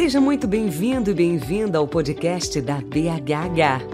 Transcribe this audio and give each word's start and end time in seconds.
Seja 0.00 0.18
muito 0.18 0.48
bem-vindo 0.48 1.10
e 1.10 1.14
bem-vinda 1.14 1.76
ao 1.76 1.86
podcast 1.86 2.58
da 2.62 2.76
BHH. 2.76 3.84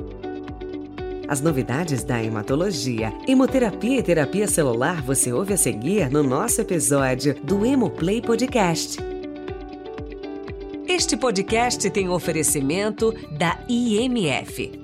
As 1.26 1.40
novidades 1.40 2.04
da 2.04 2.22
hematologia, 2.22 3.12
hemoterapia 3.26 3.98
e 3.98 4.02
terapia 4.04 4.46
celular 4.46 5.02
você 5.02 5.32
ouve 5.32 5.54
a 5.54 5.56
seguir 5.56 6.08
no 6.08 6.22
nosso 6.22 6.60
episódio 6.60 7.34
do 7.42 7.66
Hemoplay 7.66 8.22
Podcast. 8.22 8.98
Este 10.86 11.16
podcast 11.16 11.90
tem 11.90 12.08
oferecimento 12.08 13.10
da 13.36 13.58
IMF. 13.68 14.80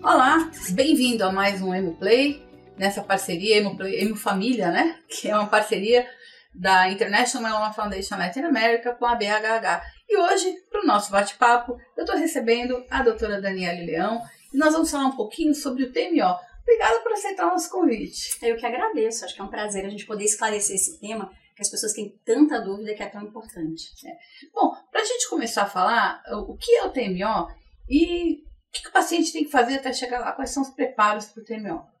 Olá, 0.00 0.48
bem-vindo 0.70 1.24
a 1.24 1.32
mais 1.32 1.60
um 1.60 1.74
Hemoplay, 1.74 2.40
nessa 2.78 3.02
parceria 3.02 3.56
Hemoplay, 3.56 4.00
Hemofamília, 4.00 4.70
né? 4.70 4.94
Que 5.08 5.28
é 5.28 5.34
uma 5.34 5.48
parceria 5.48 6.06
da 6.58 6.90
International 6.90 7.50
Myeloma 7.50 7.72
Foundation 7.72 8.16
Latin 8.16 8.40
America 8.40 8.94
com 8.94 9.04
a 9.04 9.14
BHH. 9.14 9.82
E 10.08 10.16
hoje, 10.16 10.54
para 10.70 10.82
o 10.82 10.86
nosso 10.86 11.10
bate-papo, 11.10 11.78
eu 11.96 12.04
estou 12.04 12.16
recebendo 12.16 12.84
a 12.90 13.02
doutora 13.02 13.40
Daniela 13.40 13.84
Leão 13.84 14.22
e 14.52 14.56
nós 14.56 14.72
vamos 14.72 14.90
falar 14.90 15.06
um 15.06 15.16
pouquinho 15.16 15.54
sobre 15.54 15.84
o 15.84 15.92
TMO. 15.92 16.36
Obrigada 16.62 17.00
por 17.00 17.12
aceitar 17.12 17.46
o 17.46 17.50
nosso 17.50 17.70
convite. 17.70 18.36
Eu 18.42 18.56
que 18.56 18.66
agradeço, 18.66 19.24
acho 19.24 19.34
que 19.34 19.40
é 19.40 19.44
um 19.44 19.48
prazer 19.48 19.84
a 19.84 19.88
gente 19.88 20.06
poder 20.06 20.24
esclarecer 20.24 20.74
esse 20.74 20.98
tema 20.98 21.30
que 21.54 21.62
as 21.62 21.70
pessoas 21.70 21.92
têm 21.92 22.18
tanta 22.24 22.60
dúvida 22.60 22.94
que 22.94 23.02
é 23.02 23.08
tão 23.08 23.22
importante. 23.22 23.92
É. 24.06 24.16
Bom, 24.52 24.74
para 24.90 25.00
a 25.00 25.04
gente 25.04 25.28
começar 25.28 25.62
a 25.62 25.68
falar 25.68 26.22
o 26.46 26.56
que 26.56 26.72
é 26.72 26.84
o 26.84 26.90
TMO 26.90 27.48
e 27.88 28.44
o 28.68 28.82
que 28.82 28.88
o 28.88 28.92
paciente 28.92 29.32
tem 29.32 29.44
que 29.44 29.50
fazer 29.50 29.76
até 29.76 29.92
chegar 29.92 30.20
lá, 30.20 30.32
quais 30.32 30.50
são 30.50 30.62
os 30.62 30.70
preparos 30.70 31.26
para 31.26 31.42
o 31.42 31.44
TMO? 31.44 31.95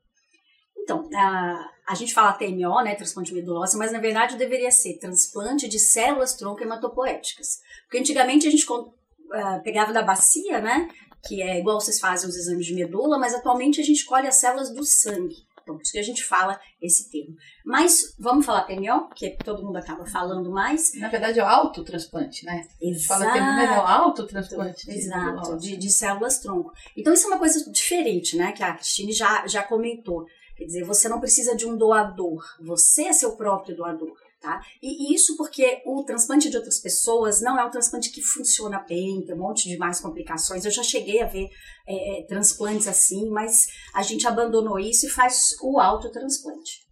Então, 0.86 1.08
a, 1.12 1.70
a 1.88 1.94
gente 1.96 2.14
fala 2.14 2.32
TMO, 2.32 2.80
né, 2.84 2.94
transplante 2.94 3.30
de 3.30 3.34
medula 3.34 3.62
óssea, 3.62 3.76
mas 3.76 3.90
na 3.90 3.98
verdade 3.98 4.36
deveria 4.36 4.70
ser 4.70 4.98
transplante 4.98 5.68
de 5.68 5.80
células 5.80 6.34
tronco 6.36 6.62
hematopoéticas. 6.62 7.60
Porque 7.82 7.98
antigamente 7.98 8.46
a 8.46 8.50
gente 8.50 8.64
uh, 8.70 9.62
pegava 9.64 9.92
da 9.92 10.02
bacia, 10.02 10.60
né, 10.60 10.88
que 11.26 11.42
é 11.42 11.58
igual 11.58 11.80
vocês 11.80 11.98
fazem 11.98 12.28
os 12.28 12.36
exames 12.36 12.64
de 12.64 12.72
medula, 12.72 13.18
mas 13.18 13.34
atualmente 13.34 13.80
a 13.80 13.84
gente 13.84 14.04
colhe 14.04 14.28
as 14.28 14.36
células 14.36 14.72
do 14.72 14.84
sangue. 14.84 15.44
Então, 15.66 15.74
por 15.74 15.82
isso 15.82 15.90
que 15.90 15.98
a 15.98 16.02
gente 16.04 16.22
fala 16.22 16.60
esse 16.80 17.10
termo. 17.10 17.34
Mas 17.64 18.14
vamos 18.20 18.46
falar 18.46 18.62
TMO, 18.62 19.10
que 19.12 19.30
todo 19.44 19.64
mundo 19.64 19.76
acaba 19.76 20.06
falando 20.06 20.48
mais. 20.52 20.94
Na 20.94 21.08
verdade 21.08 21.40
é 21.40 21.42
o 21.42 21.46
autotransplante, 21.46 22.44
né? 22.44 22.64
Exato. 22.80 23.20
Fala 23.20 23.32
TMO, 23.32 23.40
mas 23.40 23.70
é 23.70 23.78
o 23.78 23.86
autotransplante. 23.86 24.86
De 24.86 24.92
Exato, 24.92 25.58
de, 25.58 25.76
de, 25.76 25.90
células 25.90 26.38
tronco. 26.38 26.72
Então 26.96 27.12
isso 27.12 27.24
é 27.24 27.26
uma 27.26 27.38
coisa 27.38 27.68
diferente, 27.72 28.36
né? 28.36 28.52
Que 28.52 28.62
a 28.62 28.74
Cristine 28.74 29.12
já, 29.12 29.44
já 29.48 29.64
comentou. 29.64 30.24
Quer 30.56 30.64
dizer, 30.64 30.84
você 30.84 31.08
não 31.08 31.20
precisa 31.20 31.54
de 31.54 31.66
um 31.66 31.76
doador, 31.76 32.42
você 32.60 33.04
é 33.04 33.12
seu 33.12 33.36
próprio 33.36 33.76
doador. 33.76 34.16
Tá? 34.40 34.60
E, 34.82 35.14
isso 35.14 35.36
porque 35.36 35.82
o 35.84 36.04
transplante 36.04 36.48
de 36.48 36.56
outras 36.56 36.78
pessoas 36.78 37.40
não 37.40 37.58
é 37.58 37.64
um 37.64 37.70
transplante 37.70 38.12
que 38.12 38.22
funciona 38.22 38.78
bem, 38.78 39.24
tem 39.24 39.34
um 39.34 39.38
monte 39.38 39.68
de 39.68 39.76
mais 39.76 39.98
complicações. 40.00 40.64
Eu 40.64 40.70
já 40.70 40.82
cheguei 40.82 41.22
a 41.22 41.26
ver 41.26 41.48
é, 41.86 42.20
é 42.20 42.26
transplantes 42.26 42.86
assim, 42.86 43.28
mas 43.30 43.66
a 43.94 44.02
gente 44.02 44.26
abandonou 44.26 44.78
isso 44.78 45.06
e 45.06 45.10
faz 45.10 45.56
o 45.62 45.80
autotransplante. 45.80 46.86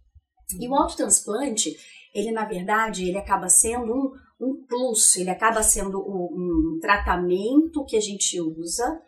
E 0.59 0.67
o 0.67 0.75
autotransplante, 0.75 1.75
ele 2.13 2.31
na 2.31 2.45
verdade, 2.45 3.07
ele 3.07 3.17
acaba 3.17 3.47
sendo 3.47 3.93
um, 3.93 4.11
um 4.39 4.65
plus, 4.67 5.15
ele 5.15 5.29
acaba 5.29 5.63
sendo 5.63 5.99
um, 5.99 6.75
um 6.75 6.79
tratamento 6.81 7.85
que 7.85 7.95
a 7.95 8.01
gente 8.01 8.39
usa. 8.41 9.01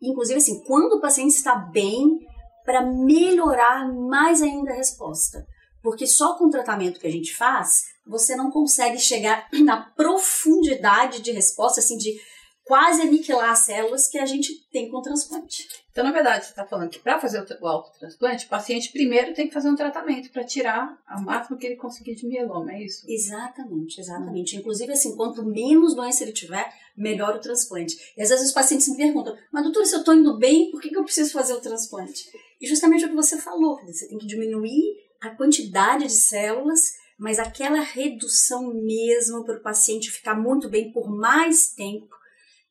Inclusive, 0.00 0.38
assim, 0.38 0.62
quando 0.64 0.94
o 0.94 1.00
paciente 1.00 1.34
está 1.34 1.56
bem, 1.56 2.18
para 2.68 2.82
melhorar 2.82 3.90
mais 3.90 4.42
ainda 4.42 4.72
a 4.72 4.76
resposta. 4.76 5.46
Porque 5.82 6.06
só 6.06 6.36
com 6.36 6.48
o 6.48 6.50
tratamento 6.50 7.00
que 7.00 7.06
a 7.06 7.10
gente 7.10 7.34
faz, 7.34 7.84
você 8.06 8.36
não 8.36 8.50
consegue 8.50 8.98
chegar 8.98 9.48
na 9.64 9.80
profundidade 9.80 11.22
de 11.22 11.32
resposta, 11.32 11.80
assim, 11.80 11.96
de 11.96 12.20
quase 12.68 13.00
aniquilar 13.00 13.50
as 13.50 13.60
células 13.60 14.06
que 14.06 14.18
a 14.18 14.26
gente 14.26 14.52
tem 14.70 14.90
com 14.90 14.98
o 14.98 15.02
transplante. 15.02 15.66
Então, 15.90 16.04
na 16.04 16.12
verdade, 16.12 16.44
você 16.44 16.50
está 16.50 16.66
falando 16.66 16.90
que 16.90 16.98
para 16.98 17.18
fazer 17.18 17.44
o 17.60 17.66
autotransplante, 17.66 18.44
o 18.44 18.48
paciente 18.48 18.92
primeiro 18.92 19.32
tem 19.32 19.48
que 19.48 19.54
fazer 19.54 19.70
um 19.70 19.74
tratamento 19.74 20.30
para 20.30 20.44
tirar 20.44 20.96
o 21.16 21.22
máximo 21.22 21.56
que 21.56 21.66
ele 21.66 21.76
conseguir 21.76 22.14
de 22.14 22.26
mieloma, 22.26 22.72
é 22.72 22.84
isso? 22.84 23.06
Exatamente, 23.08 23.98
exatamente. 23.98 24.54
Hum. 24.54 24.60
Inclusive, 24.60 24.92
assim, 24.92 25.16
quanto 25.16 25.42
menos 25.42 25.94
doença 25.94 26.22
ele 26.22 26.32
tiver, 26.32 26.70
melhor 26.94 27.34
o 27.34 27.40
transplante. 27.40 27.96
E 28.16 28.22
às 28.22 28.28
vezes 28.28 28.48
os 28.48 28.52
pacientes 28.52 28.86
me 28.88 28.98
perguntam, 28.98 29.34
mas 29.50 29.64
doutora, 29.64 29.86
se 29.86 29.94
eu 29.94 30.00
estou 30.00 30.14
indo 30.14 30.36
bem, 30.36 30.70
por 30.70 30.80
que, 30.82 30.90
que 30.90 30.98
eu 30.98 31.04
preciso 31.04 31.32
fazer 31.32 31.54
o 31.54 31.60
transplante? 31.60 32.30
E 32.60 32.66
justamente 32.66 33.06
o 33.06 33.08
que 33.08 33.14
você 33.14 33.38
falou, 33.38 33.80
você 33.86 34.06
tem 34.06 34.18
que 34.18 34.26
diminuir 34.26 34.94
a 35.22 35.30
quantidade 35.30 36.04
de 36.04 36.12
células, 36.12 36.80
mas 37.18 37.38
aquela 37.38 37.80
redução 37.80 38.74
mesmo 38.74 39.42
para 39.44 39.56
o 39.56 39.62
paciente 39.62 40.10
ficar 40.10 40.34
muito 40.34 40.68
bem 40.68 40.92
por 40.92 41.08
mais 41.10 41.72
tempo, 41.72 42.17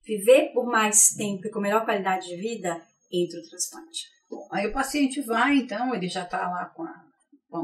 viver 0.08 0.52
por 0.54 0.66
mais 0.66 1.10
tempo 1.10 1.46
e 1.46 1.52
com 1.52 1.60
melhor 1.60 1.84
qualidade 1.84 2.28
de 2.28 2.38
vida, 2.38 2.82
entre 3.12 3.40
o 3.40 3.44
transplante. 3.44 4.06
Bom, 4.30 4.48
aí 4.52 4.68
o 4.68 4.74
paciente 4.74 5.22
vai, 5.22 5.58
então, 5.58 5.94
ele 5.94 6.08
já 6.08 6.24
está 6.24 6.50
lá 6.50 6.66
com 6.66 6.84
a, 6.84 7.06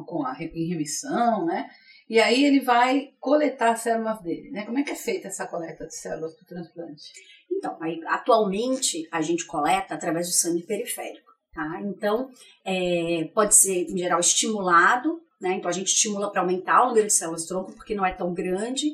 com 0.06 0.26
a 0.26 0.36
em 0.40 0.70
remissão, 0.70 1.46
né? 1.46 1.70
E 2.10 2.20
aí 2.20 2.44
ele 2.44 2.60
vai 2.60 3.14
coletar 3.20 3.72
as 3.72 3.82
células 3.82 4.22
dele, 4.22 4.52
né? 4.52 4.66
Como 4.66 4.78
é 4.78 4.84
que 4.84 4.92
é 4.92 4.96
feita 4.96 5.28
essa 5.28 5.48
coleta 5.48 5.86
de 5.86 5.96
células 5.96 6.36
para 6.36 6.44
o 6.44 6.48
transplante? 6.48 7.04
Então, 7.52 7.78
aí, 7.82 8.02
atualmente 8.08 9.08
a 9.12 9.22
gente 9.22 9.46
coleta 9.46 9.94
através 9.94 10.28
do 10.28 10.34
sangue 10.34 10.64
periférico. 10.64 11.32
Tá? 11.54 11.82
Então, 11.82 12.32
é, 12.66 13.30
pode 13.34 13.56
ser, 13.56 13.86
em 13.88 13.98
geral, 13.98 14.20
estimulado, 14.20 15.22
né? 15.40 15.56
Então, 15.56 15.70
a 15.70 15.74
gente 15.74 15.88
estimula 15.88 16.32
para 16.32 16.42
aumentar 16.42 16.84
o 16.84 16.90
número 16.90 17.08
de 17.08 17.14
células 17.14 17.46
tronco, 17.46 17.74
porque 17.74 17.94
não 17.94 18.06
é 18.06 18.12
tão 18.12 18.34
grande. 18.34 18.88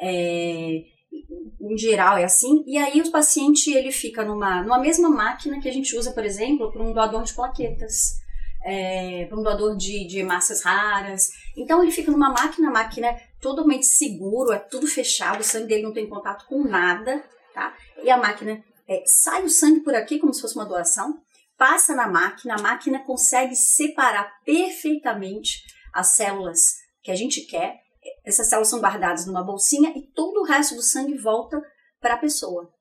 É, 0.00 0.84
em 1.60 1.76
geral 1.76 2.16
é 2.16 2.24
assim. 2.24 2.62
E 2.66 2.76
aí 2.78 3.00
o 3.00 3.10
paciente 3.10 3.72
ele 3.72 3.92
fica 3.92 4.24
numa, 4.24 4.62
numa 4.62 4.78
mesma 4.78 5.08
máquina 5.08 5.60
que 5.60 5.68
a 5.68 5.72
gente 5.72 5.96
usa, 5.96 6.12
por 6.12 6.24
exemplo, 6.24 6.70
para 6.70 6.82
um 6.82 6.92
doador 6.92 7.22
de 7.22 7.34
plaquetas, 7.34 8.20
é, 8.64 9.26
para 9.26 9.38
um 9.38 9.42
doador 9.42 9.76
de, 9.76 10.06
de 10.06 10.22
massas 10.22 10.62
raras. 10.62 11.30
Então 11.56 11.82
ele 11.82 11.92
fica 11.92 12.10
numa 12.10 12.30
máquina, 12.30 12.70
máquina 12.70 13.08
é 13.08 13.26
totalmente 13.40 13.86
seguro, 13.86 14.52
é 14.52 14.58
tudo 14.58 14.86
fechado, 14.86 15.40
o 15.40 15.44
sangue 15.44 15.68
dele 15.68 15.82
não 15.82 15.92
tem 15.92 16.08
contato 16.08 16.46
com 16.46 16.62
nada, 16.64 17.22
tá? 17.54 17.74
E 18.02 18.10
a 18.10 18.16
máquina 18.16 18.62
é, 18.88 19.02
sai 19.06 19.44
o 19.44 19.48
sangue 19.48 19.80
por 19.80 19.94
aqui 19.94 20.18
como 20.18 20.32
se 20.32 20.40
fosse 20.40 20.56
uma 20.56 20.66
doação 20.66 21.20
passa 21.62 21.94
na 21.94 22.08
máquina, 22.08 22.56
a 22.56 22.60
máquina 22.60 22.98
consegue 23.04 23.54
separar 23.54 24.40
perfeitamente 24.44 25.62
as 25.94 26.08
células 26.08 26.58
que 27.00 27.08
a 27.08 27.14
gente 27.14 27.42
quer. 27.42 27.81
Essas 28.24 28.48
células 28.48 28.68
são 28.68 28.80
guardadas 28.80 29.26
numa 29.26 29.42
bolsinha 29.42 29.92
e 29.96 30.02
todo 30.02 30.40
o 30.40 30.44
resto 30.44 30.74
do 30.74 30.82
sangue 30.82 31.16
volta 31.16 31.60
para 32.00 32.14
a 32.14 32.18
pessoa. 32.18 32.72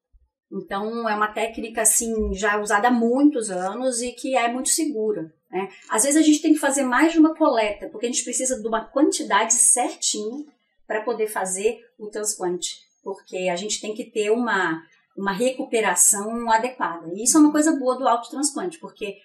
Então 0.51 1.07
é 1.07 1.15
uma 1.15 1.31
técnica 1.31 1.81
assim 1.81 2.33
já 2.33 2.59
usada 2.59 2.89
há 2.89 2.91
muitos 2.91 3.49
anos 3.49 4.01
e 4.01 4.11
que 4.11 4.35
é 4.35 4.51
muito 4.51 4.69
segura. 4.69 5.33
Né? 5.49 5.69
Às 5.89 6.03
vezes 6.03 6.17
a 6.17 6.25
gente 6.25 6.41
tem 6.41 6.53
que 6.53 6.59
fazer 6.59 6.83
mais 6.83 7.13
de 7.13 7.19
uma 7.19 7.35
coleta 7.35 7.87
porque 7.89 8.05
a 8.05 8.09
gente 8.09 8.23
precisa 8.23 8.59
de 8.59 8.67
uma 8.67 8.85
quantidade 8.85 9.53
certinha 9.53 10.45
para 10.85 11.03
poder 11.03 11.27
fazer 11.27 11.79
o 11.97 12.09
transplante, 12.09 12.79
porque 13.01 13.47
a 13.49 13.55
gente 13.55 13.79
tem 13.79 13.95
que 13.95 14.03
ter 14.03 14.29
uma 14.29 14.81
uma 15.17 15.33
recuperação 15.33 16.49
adequada. 16.51 17.11
E 17.13 17.23
isso 17.23 17.37
é 17.37 17.39
uma 17.39 17.51
coisa 17.51 17.77
boa 17.77 17.97
do 17.97 18.07
autotransplante, 18.07 18.79
porque 18.79 19.17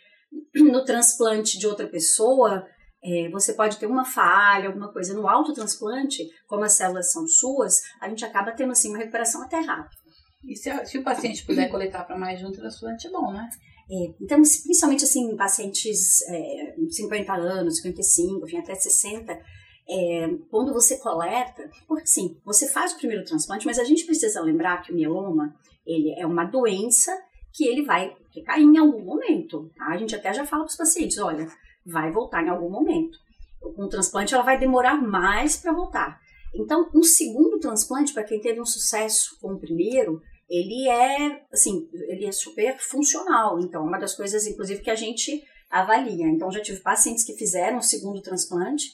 no 0.54 0.84
transplante 0.84 1.58
de 1.58 1.66
outra 1.66 1.86
pessoa, 1.86 2.66
é, 3.04 3.28
você 3.30 3.52
pode 3.52 3.78
ter 3.78 3.86
uma 3.86 4.04
falha, 4.04 4.68
alguma 4.68 4.92
coisa. 4.92 5.14
No 5.14 5.28
autotransplante, 5.28 6.24
como 6.46 6.64
as 6.64 6.72
células 6.72 7.12
são 7.12 7.26
suas, 7.26 7.80
a 8.00 8.08
gente 8.08 8.24
acaba 8.24 8.52
tendo 8.52 8.72
assim, 8.72 8.90
uma 8.90 8.98
recuperação 8.98 9.42
até 9.42 9.58
rápida. 9.60 9.96
E 10.44 10.56
se, 10.56 10.86
se 10.86 10.98
o 10.98 11.04
paciente 11.04 11.44
puder 11.44 11.68
coletar 11.70 12.04
para 12.04 12.18
mais 12.18 12.38
de 12.38 12.46
um 12.46 12.52
transplante, 12.52 13.06
é 13.06 13.10
bom, 13.10 13.32
né? 13.32 13.48
É, 13.88 13.94
então, 14.20 14.38
principalmente 14.38 15.04
assim, 15.04 15.36
pacientes 15.36 16.22
é, 16.28 16.74
50 16.90 17.32
anos, 17.32 17.76
55, 17.76 18.44
enfim, 18.44 18.58
até 18.58 18.74
60, 18.74 19.32
é, 19.88 20.28
quando 20.50 20.72
você 20.72 20.98
coleta, 20.98 21.70
porque 21.86 22.06
sim, 22.06 22.36
você 22.44 22.68
faz 22.68 22.92
o 22.92 22.98
primeiro 22.98 23.24
transplante, 23.24 23.66
mas 23.66 23.78
a 23.78 23.84
gente 23.84 24.04
precisa 24.04 24.40
lembrar 24.40 24.82
que 24.82 24.92
o 24.92 24.94
mieloma, 24.94 25.54
ele 25.86 26.12
é 26.18 26.26
uma 26.26 26.44
doença 26.44 27.16
que 27.52 27.64
ele 27.64 27.84
vai 27.84 28.12
recair 28.34 28.64
em 28.64 28.76
algum 28.76 29.04
momento. 29.04 29.70
Tá? 29.76 29.86
A 29.86 29.96
gente 29.96 30.14
até 30.14 30.32
já 30.32 30.44
fala 30.44 30.64
para 30.64 30.70
os 30.70 30.76
pacientes, 30.76 31.18
olha, 31.18 31.46
vai 31.86 32.10
voltar 32.10 32.44
em 32.44 32.48
algum 32.48 32.68
momento. 32.68 33.18
Com 33.60 33.84
o 33.84 33.88
transplante 33.88 34.34
ela 34.34 34.42
vai 34.42 34.58
demorar 34.58 35.00
mais 35.00 35.56
para 35.56 35.72
voltar. 35.72 36.20
Então, 36.54 36.90
um 36.94 37.02
segundo 37.02 37.58
transplante, 37.58 38.12
para 38.12 38.24
quem 38.24 38.40
teve 38.40 38.60
um 38.60 38.66
sucesso 38.66 39.38
com 39.40 39.52
o 39.52 39.58
primeiro, 39.58 40.20
ele 40.48 40.88
é, 40.88 41.42
assim, 41.52 41.88
ele 42.08 42.24
é 42.24 42.32
super 42.32 42.78
funcional. 42.78 43.58
Então, 43.60 43.82
é 43.82 43.88
uma 43.88 43.98
das 43.98 44.14
coisas, 44.14 44.46
inclusive, 44.46 44.82
que 44.82 44.90
a 44.90 44.94
gente 44.94 45.42
avalia. 45.70 46.26
Então, 46.26 46.50
já 46.50 46.60
tive 46.60 46.80
pacientes 46.80 47.24
que 47.24 47.34
fizeram 47.34 47.78
o 47.78 47.82
segundo 47.82 48.22
transplante 48.22 48.86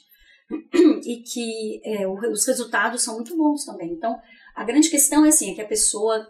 e 1.05 1.21
que 1.21 1.81
é, 1.85 2.07
os 2.07 2.45
resultados 2.45 3.03
são 3.03 3.15
muito 3.15 3.35
bons 3.37 3.65
também. 3.65 3.91
Então, 3.93 4.19
a 4.55 4.63
grande 4.63 4.89
questão 4.89 5.25
é 5.25 5.29
assim, 5.29 5.51
é 5.51 5.55
que 5.55 5.61
a 5.61 5.67
pessoa 5.67 6.27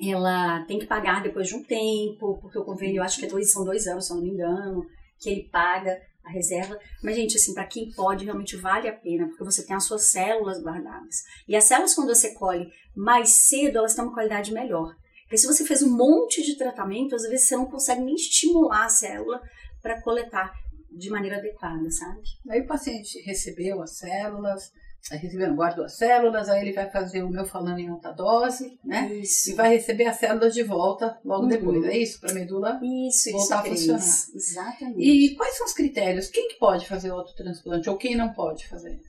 ela 0.00 0.64
tem 0.64 0.78
que 0.78 0.86
pagar 0.86 1.22
depois 1.22 1.48
de 1.48 1.54
um 1.54 1.62
tempo, 1.62 2.38
porque 2.40 2.58
o 2.58 2.64
convênio, 2.64 2.98
eu 2.98 3.02
acho 3.02 3.18
que 3.18 3.26
é 3.26 3.28
dois, 3.28 3.52
são 3.52 3.64
dois 3.64 3.86
anos, 3.86 4.06
se 4.06 4.12
eu 4.12 4.16
não 4.16 4.22
me 4.22 4.30
engano, 4.30 4.84
que 5.22 5.30
ele 5.30 5.48
paga 5.48 6.02
a 6.24 6.30
reserva. 6.30 6.78
Mas, 7.02 7.16
gente, 7.16 7.36
assim, 7.36 7.54
para 7.54 7.66
quem 7.66 7.90
pode, 7.92 8.24
realmente 8.24 8.56
vale 8.56 8.88
a 8.88 8.92
pena, 8.92 9.28
porque 9.28 9.44
você 9.44 9.64
tem 9.64 9.74
as 9.74 9.84
suas 9.84 10.06
células 10.06 10.60
guardadas. 10.60 11.22
E 11.46 11.54
as 11.54 11.64
células, 11.64 11.94
quando 11.94 12.14
você 12.14 12.34
colhe 12.34 12.68
mais 12.94 13.30
cedo, 13.30 13.78
elas 13.78 13.94
têm 13.94 14.04
uma 14.04 14.12
qualidade 14.12 14.52
melhor. 14.52 14.94
Porque 15.22 15.38
se 15.38 15.46
você 15.46 15.64
fez 15.64 15.82
um 15.82 15.96
monte 15.96 16.42
de 16.42 16.56
tratamento, 16.56 17.14
às 17.14 17.22
vezes 17.22 17.48
você 17.48 17.56
não 17.56 17.66
consegue 17.66 18.02
nem 18.02 18.14
estimular 18.14 18.84
a 18.84 18.88
célula 18.88 19.40
para 19.80 20.02
coletar 20.02 20.52
de 20.90 21.08
maneira 21.08 21.38
adequada, 21.38 21.90
sabe? 21.90 22.20
Aí 22.50 22.60
o 22.60 22.66
paciente 22.66 23.18
recebeu 23.22 23.80
as 23.80 23.96
células, 23.96 24.70
recebendo, 25.10 25.54
guardou 25.56 25.84
as 25.84 25.94
células, 25.94 26.48
aí 26.48 26.60
ele 26.62 26.72
vai 26.72 26.88
fazer 26.90 27.22
o 27.22 27.28
meu 27.28 27.44
falando 27.44 27.78
em 27.78 27.88
alta 27.88 28.12
dose, 28.12 28.78
né? 28.84 29.12
Isso. 29.14 29.50
E 29.50 29.54
vai 29.54 29.70
receber 29.74 30.06
as 30.06 30.16
células 30.16 30.54
de 30.54 30.62
volta 30.62 31.18
logo 31.24 31.42
Uhum. 31.42 31.48
depois. 31.48 31.84
É 31.84 31.98
isso? 31.98 32.20
Para 32.20 32.30
a 32.30 32.34
medula 32.34 32.80
Isso, 33.08 33.30
voltar 33.32 33.66
isso, 33.66 33.92
a 33.92 33.98
funcionar. 33.98 33.98
Cris. 33.98 34.34
Exatamente. 34.34 35.00
E 35.02 35.34
quais 35.34 35.56
são 35.58 35.66
os 35.66 35.72
critérios? 35.72 36.28
Quem 36.28 36.48
que 36.48 36.58
pode 36.58 36.86
fazer 36.88 37.10
autotransplante 37.10 37.90
ou 37.90 37.96
quem 37.96 38.16
não 38.16 38.32
pode 38.32 38.68
fazer? 38.68 39.00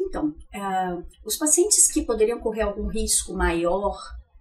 Então, 0.00 0.34
ah, 0.54 0.98
os 1.24 1.36
pacientes 1.36 1.90
que 1.92 2.02
poderiam 2.02 2.40
correr 2.40 2.62
algum 2.62 2.86
risco 2.88 3.32
maior 3.34 3.96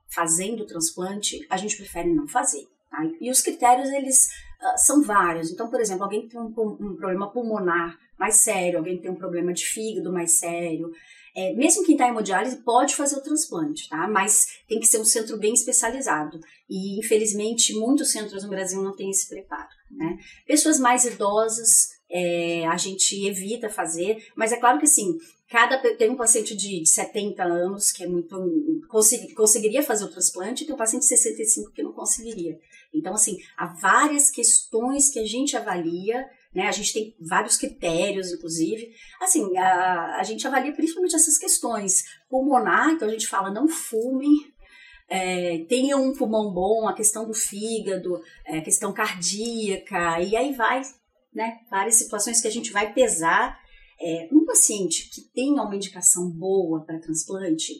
fazendo 0.09 0.63
o 0.63 0.65
transplante, 0.65 1.45
a 1.49 1.57
gente 1.57 1.75
prefere 1.77 2.11
não 2.13 2.27
fazer. 2.27 2.65
tá? 2.89 2.97
E 3.21 3.29
os 3.29 3.41
critérios, 3.41 3.89
eles 3.89 4.27
ah, 4.61 4.77
são 4.77 5.03
vários. 5.03 5.51
Então, 5.51 5.69
por 5.69 5.79
exemplo, 5.79 6.03
alguém 6.03 6.23
que 6.23 6.29
tem 6.29 6.39
um, 6.39 6.45
um 6.47 6.95
problema 6.95 7.29
pulmonar 7.31 7.95
mais 8.19 8.35
sério, 8.35 8.77
alguém 8.77 8.97
que 8.97 9.03
tem 9.03 9.11
um 9.11 9.15
problema 9.15 9.53
de 9.53 9.65
fígado 9.65 10.11
mais 10.11 10.33
sério, 10.33 10.91
é, 11.35 11.53
mesmo 11.53 11.85
quem 11.85 11.95
está 11.95 12.05
em 12.05 12.09
hemodiálise 12.09 12.57
pode 12.57 12.95
fazer 12.95 13.15
o 13.15 13.21
transplante, 13.21 13.87
tá? 13.87 14.07
Mas 14.07 14.47
tem 14.67 14.79
que 14.79 14.87
ser 14.87 14.99
um 14.99 15.05
centro 15.05 15.37
bem 15.37 15.53
especializado. 15.53 16.39
E, 16.69 16.99
infelizmente, 16.99 17.73
muitos 17.73 18.11
centros 18.11 18.43
no 18.43 18.49
Brasil 18.49 18.81
não 18.81 18.95
têm 18.95 19.09
esse 19.09 19.29
preparo, 19.29 19.69
né? 19.89 20.17
Pessoas 20.45 20.79
mais 20.79 21.05
idosas, 21.05 21.91
é, 22.09 22.65
a 22.67 22.75
gente 22.75 23.25
evita 23.25 23.69
fazer, 23.69 24.17
mas 24.35 24.51
é 24.51 24.57
claro 24.57 24.79
que, 24.79 24.85
assim, 24.85 25.17
cada 25.47 25.77
tem 25.95 26.09
um 26.09 26.17
paciente 26.17 26.55
de, 26.57 26.81
de 26.81 26.89
70 26.89 27.43
anos 27.43 27.91
que 27.91 28.03
é 28.03 28.07
muito 28.07 28.35
consegui- 28.89 29.33
conseguiria 29.33 29.83
fazer 29.83 30.05
o 30.05 30.11
transplante 30.11 30.63
e 30.63 30.65
tem 30.65 30.75
um 30.75 30.77
paciente 30.77 31.03
de 31.03 31.09
65 31.09 31.71
que 31.71 31.83
não 31.83 31.93
conseguiria. 31.93 32.59
Então, 32.93 33.13
assim, 33.13 33.37
há 33.55 33.67
várias 33.67 34.29
questões 34.29 35.09
que 35.09 35.19
a 35.19 35.25
gente 35.25 35.55
avalia, 35.55 36.25
né? 36.53 36.67
A 36.67 36.71
gente 36.71 36.93
tem 36.93 37.15
vários 37.19 37.57
critérios, 37.57 38.31
inclusive. 38.31 38.91
Assim, 39.21 39.57
a, 39.57 40.17
a 40.19 40.23
gente 40.23 40.45
avalia 40.47 40.73
principalmente 40.73 41.15
essas 41.15 41.37
questões. 41.37 42.03
Pulmonar, 42.29 42.89
então 42.89 43.07
a 43.07 43.11
gente 43.11 43.27
fala 43.27 43.51
não 43.51 43.67
fume, 43.67 44.53
é, 45.09 45.65
tenha 45.67 45.97
um 45.97 46.13
pulmão 46.13 46.53
bom, 46.53 46.87
a 46.87 46.93
questão 46.93 47.25
do 47.25 47.33
fígado, 47.33 48.21
é, 48.45 48.59
a 48.59 48.63
questão 48.63 48.93
cardíaca, 48.93 50.21
e 50.21 50.35
aí 50.35 50.53
vai, 50.53 50.81
né? 51.33 51.59
Várias 51.69 51.95
situações 51.95 52.41
que 52.41 52.47
a 52.47 52.51
gente 52.51 52.71
vai 52.71 52.93
pesar. 52.93 53.59
É, 54.01 54.29
um 54.31 54.45
paciente 54.45 55.09
que 55.09 55.21
tenha 55.33 55.61
uma 55.61 55.75
indicação 55.75 56.29
boa 56.29 56.85
para 56.85 56.99
transplante, 56.99 57.73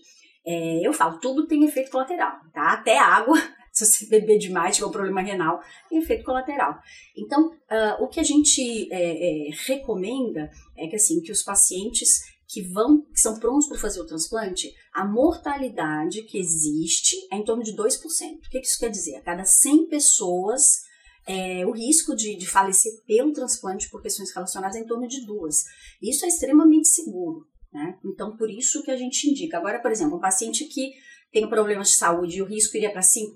é, 0.45 0.86
eu 0.86 0.92
falo, 0.92 1.19
tudo 1.19 1.48
tem 1.48 1.63
efeito 1.63 1.92
colateral, 1.92 2.39
tá? 2.51 2.74
Até 2.74 2.98
água, 2.98 3.38
se 3.86 4.06
você 4.06 4.06
beber 4.06 4.38
demais, 4.38 4.76
tiver 4.76 4.88
um 4.88 4.92
problema 4.92 5.22
renal, 5.22 5.62
tem 5.90 6.00
efeito 6.00 6.24
colateral. 6.24 6.80
Então, 7.18 7.52
ah, 7.70 7.98
o 8.02 8.08
que 8.08 8.20
a 8.20 8.24
gente 8.24 8.88
é, 8.92 9.48
é, 9.48 9.50
recomenda 9.68 10.50
é 10.78 10.88
que, 10.88 10.96
assim, 10.96 11.22
que 11.22 11.31
os 11.31 11.44
pacientes 11.44 12.20
que 12.48 12.62
vão, 12.64 13.04
que 13.14 13.20
são 13.22 13.40
prontos 13.40 13.68
para 13.68 13.78
fazer 13.78 14.02
o 14.02 14.08
transplante, 14.08 14.74
a 14.92 15.06
mortalidade 15.06 16.24
que 16.24 16.40
existe 16.40 17.16
é 17.31 17.38
em 17.38 17.44
torno 17.44 17.64
de 17.64 17.76
2%. 17.76 17.78
O 17.78 18.50
que 18.50 18.60
que 18.60 18.66
isso 18.66 18.80
quer 18.80 18.90
dizer? 18.90 19.16
A 19.18 19.22
cada 19.22 19.46
100 19.46 19.88
pessoas, 19.88 20.81
é, 21.28 21.64
o 21.66 21.72
risco 21.72 22.16
de, 22.16 22.36
de 22.36 22.48
falecer 22.48 22.92
pelo 23.06 23.31
transplante 23.34 23.88
por 23.90 24.02
questões 24.02 24.34
relacionadas 24.34 24.76
é 24.76 24.80
em 24.80 24.88
torno 24.88 25.08
de 25.08 25.24
duas. 25.28 25.64
Isso 26.02 26.26
é 26.26 26.28
extremamente 26.28 26.88
seguro. 26.88 27.48
Né? 27.71 27.98
Então, 28.04 28.36
por 28.36 28.50
isso 28.50 28.83
que 28.83 28.92
a 28.92 28.98
gente 28.98 29.30
indica. 29.30 29.57
Agora, 29.57 29.80
por 29.80 29.92
exemplo, 29.92 30.18
um 30.18 30.21
paciente 30.21 30.66
que 30.66 30.94
tem 31.31 31.48
problemas 31.48 31.89
de 31.89 31.95
saúde 31.95 32.38
e 32.38 32.42
o 32.42 32.45
risco 32.45 32.75
iria 32.75 32.92
para 32.92 33.01
5%, 33.01 33.36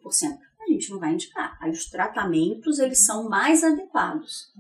a 0.60 0.72
gente 0.72 0.90
não 0.90 1.00
vai 1.00 1.14
indicar. 1.14 1.58
Aí 1.62 1.72
os 1.72 1.86
tratamentos, 1.86 2.80
eles 2.80 3.06
são 3.06 3.30
mais 3.30 3.64
adequados. 3.64 4.52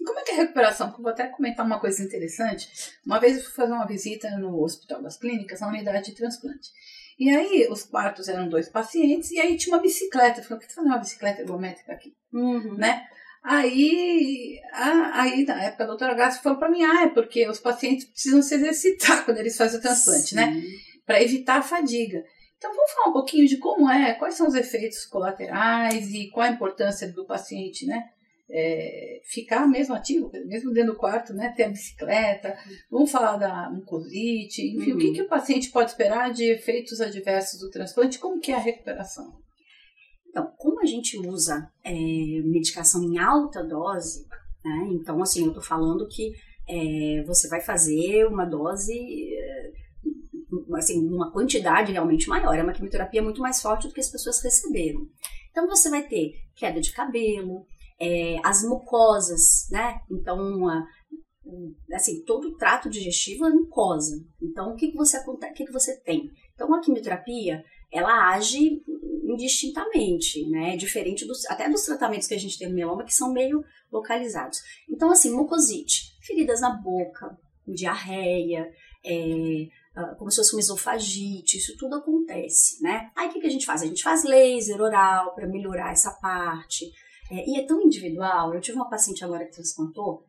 E 0.00 0.04
como 0.04 0.18
é 0.20 0.22
que 0.22 0.30
é 0.30 0.34
a 0.34 0.38
recuperação? 0.38 0.94
Vou 0.98 1.08
até 1.08 1.26
comentar 1.28 1.66
uma 1.66 1.80
coisa 1.80 2.02
interessante. 2.02 2.68
Uma 3.04 3.18
vez 3.18 3.36
eu 3.36 3.42
fui 3.42 3.52
fazer 3.52 3.72
uma 3.72 3.86
visita 3.86 4.30
no 4.38 4.62
Hospital 4.62 5.02
das 5.02 5.16
Clínicas, 5.16 5.60
na 5.60 5.68
unidade 5.68 6.10
de 6.10 6.16
transplante. 6.16 6.70
E 7.18 7.30
aí, 7.30 7.66
os 7.70 7.82
quartos 7.82 8.28
eram 8.28 8.48
dois 8.48 8.68
pacientes, 8.68 9.30
e 9.30 9.40
aí 9.40 9.56
tinha 9.56 9.74
uma 9.74 9.82
bicicleta. 9.82 10.40
Eu 10.40 10.44
falei, 10.44 10.58
por 10.58 10.66
que 10.66 10.72
você 10.72 10.76
faz 10.76 10.86
uma 10.86 10.98
bicicleta 10.98 11.40
ergométrica 11.40 11.92
aqui? 11.92 12.14
Né? 12.76 13.08
Aí, 13.48 14.58
a- 14.72 15.22
aí, 15.22 15.44
na 15.44 15.62
época, 15.64 15.84
a 15.84 15.86
doutora 15.86 16.14
Gassi 16.14 16.42
falou 16.42 16.58
para 16.58 16.68
mim, 16.70 16.82
ah, 16.84 17.04
é 17.04 17.08
porque 17.08 17.48
os 17.48 17.60
pacientes 17.60 18.04
precisam 18.06 18.42
se 18.42 18.54
exercitar 18.54 19.24
quando 19.24 19.38
eles 19.38 19.56
fazem 19.56 19.78
o 19.78 19.82
transplante, 19.82 20.34
né? 20.34 20.52
Sim. 20.52 20.62
Para 21.06 21.22
evitar 21.22 21.58
a 21.58 21.62
fadiga. 21.62 22.22
Então, 22.58 22.74
vamos 22.74 22.90
falar 22.92 23.08
um 23.10 23.12
pouquinho 23.12 23.46
de 23.46 23.58
como 23.58 23.88
é, 23.90 24.14
quais 24.14 24.34
são 24.34 24.48
os 24.48 24.54
efeitos 24.54 25.04
colaterais 25.06 26.12
e 26.12 26.28
qual 26.30 26.46
a 26.46 26.50
importância 26.50 27.10
do 27.12 27.24
paciente, 27.26 27.86
né? 27.86 28.02
É, 28.48 29.20
ficar 29.24 29.66
mesmo 29.66 29.94
ativo, 29.94 30.30
mesmo 30.46 30.72
dentro 30.72 30.92
do 30.92 30.98
quarto, 30.98 31.32
né? 31.34 31.52
Ter 31.56 31.64
a 31.64 31.68
bicicleta. 31.68 32.56
Vamos 32.90 33.10
falar 33.10 33.36
da 33.36 33.70
mucosite, 33.70 34.62
enfim, 34.76 34.92
o 34.92 34.98
que, 34.98 35.06
Uhum. 35.08 35.12
que 35.14 35.22
o 35.22 35.28
paciente 35.28 35.70
pode 35.70 35.90
esperar 35.90 36.32
de 36.32 36.44
efeitos 36.50 37.00
adversos 37.00 37.60
do 37.60 37.70
transplante? 37.70 38.18
Como 38.18 38.40
que 38.40 38.50
é 38.52 38.54
a 38.54 38.58
recuperação? 38.60 39.32
A 40.86 40.88
gente 40.88 41.18
usa 41.18 41.68
é, 41.82 41.92
medicação 42.44 43.02
em 43.02 43.18
alta 43.18 43.60
dose, 43.64 44.24
né? 44.64 44.88
Então, 44.92 45.20
assim, 45.20 45.44
eu 45.44 45.52
tô 45.52 45.60
falando 45.60 46.06
que 46.06 46.32
é, 46.68 47.24
você 47.26 47.48
vai 47.48 47.60
fazer 47.60 48.24
uma 48.28 48.44
dose, 48.44 48.94
é, 48.94 49.72
assim, 50.76 51.04
uma 51.08 51.32
quantidade 51.32 51.90
realmente 51.90 52.28
maior. 52.28 52.56
É 52.56 52.62
uma 52.62 52.72
quimioterapia 52.72 53.20
muito 53.20 53.40
mais 53.40 53.60
forte 53.60 53.88
do 53.88 53.92
que 53.92 53.98
as 53.98 54.08
pessoas 54.08 54.40
receberam. 54.40 55.00
Então, 55.50 55.66
você 55.66 55.90
vai 55.90 56.06
ter 56.06 56.34
queda 56.54 56.80
de 56.80 56.92
cabelo, 56.92 57.66
é, 58.00 58.36
as 58.44 58.62
mucosas, 58.62 59.66
né? 59.72 59.98
Então, 60.08 60.68
a- 60.68 60.86
assim, 61.94 62.22
todo 62.24 62.46
o 62.50 62.56
trato 62.56 62.88
digestivo 62.88 63.44
é 63.44 63.50
mucosa. 63.50 64.24
Então, 64.40 64.72
o 64.72 64.76
que, 64.76 64.92
que 64.92 64.96
você 64.96 65.18
o 65.18 65.36
que, 65.36 65.64
que 65.64 65.72
você 65.72 66.00
tem? 66.02 66.30
Então, 66.54 66.72
a 66.72 66.80
quimioterapia, 66.80 67.64
ela 67.92 68.34
age 68.34 68.82
indistintamente, 69.26 70.48
né? 70.48 70.76
Diferente 70.76 71.26
dos, 71.26 71.44
até 71.46 71.68
dos 71.68 71.82
tratamentos 71.82 72.28
que 72.28 72.34
a 72.34 72.38
gente 72.38 72.58
tem 72.58 72.68
no 72.68 72.74
mieloma, 72.74 73.04
que 73.04 73.14
são 73.14 73.32
meio 73.32 73.64
localizados. 73.90 74.60
Então, 74.88 75.10
assim, 75.10 75.34
mucosite, 75.34 76.16
feridas 76.22 76.60
na 76.60 76.70
boca, 76.70 77.36
diarreia, 77.66 78.70
é, 79.04 79.66
ah, 79.96 80.14
como 80.16 80.30
se 80.30 80.36
fosse 80.36 80.54
uma 80.54 80.60
esofagite, 80.60 81.56
isso 81.56 81.76
tudo 81.76 81.96
acontece, 81.96 82.82
né? 82.82 83.10
Aí 83.16 83.28
o 83.28 83.32
que, 83.32 83.40
que 83.40 83.46
a 83.46 83.50
gente 83.50 83.66
faz? 83.66 83.82
A 83.82 83.86
gente 83.86 84.02
faz 84.02 84.24
laser 84.24 84.80
oral 84.80 85.34
para 85.34 85.48
melhorar 85.48 85.92
essa 85.92 86.12
parte. 86.12 86.84
É, 87.30 87.48
e 87.48 87.58
é 87.58 87.66
tão 87.66 87.82
individual. 87.82 88.54
Eu 88.54 88.60
tive 88.60 88.76
uma 88.76 88.88
paciente 88.88 89.24
agora 89.24 89.44
que 89.44 89.52
transplantou, 89.52 90.24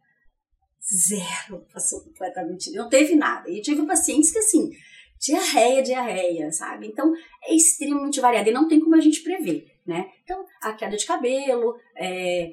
zero, 0.91 1.65
passou 1.71 2.03
completamente, 2.03 2.71
não 2.71 2.89
teve 2.89 3.15
nada. 3.15 3.49
E 3.49 3.61
tive 3.61 3.85
pacientes 3.85 4.31
que, 4.31 4.39
assim, 4.39 4.71
diarreia, 5.19 5.81
diarreia, 5.81 6.51
sabe? 6.51 6.87
Então, 6.87 7.13
é 7.43 7.55
extremamente 7.55 8.19
variado 8.19 8.49
e 8.49 8.53
não 8.53 8.67
tem 8.67 8.79
como 8.79 8.95
a 8.95 9.01
gente 9.01 9.21
prever, 9.21 9.65
né? 9.85 10.09
Então, 10.23 10.45
a 10.61 10.73
queda 10.73 10.97
de 10.97 11.05
cabelo, 11.05 11.75
é... 11.95 12.51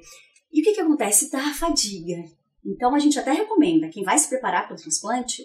e 0.51 0.61
o 0.61 0.63
que 0.63 0.73
que 0.73 0.81
acontece? 0.81 1.31
Dá 1.31 1.49
a 1.49 1.53
fadiga. 1.53 2.23
Então, 2.65 2.95
a 2.95 2.99
gente 2.99 3.19
até 3.19 3.31
recomenda, 3.31 3.89
quem 3.89 4.03
vai 4.03 4.17
se 4.17 4.27
preparar 4.27 4.67
para 4.67 4.75
o 4.75 4.79
transplante, 4.79 5.43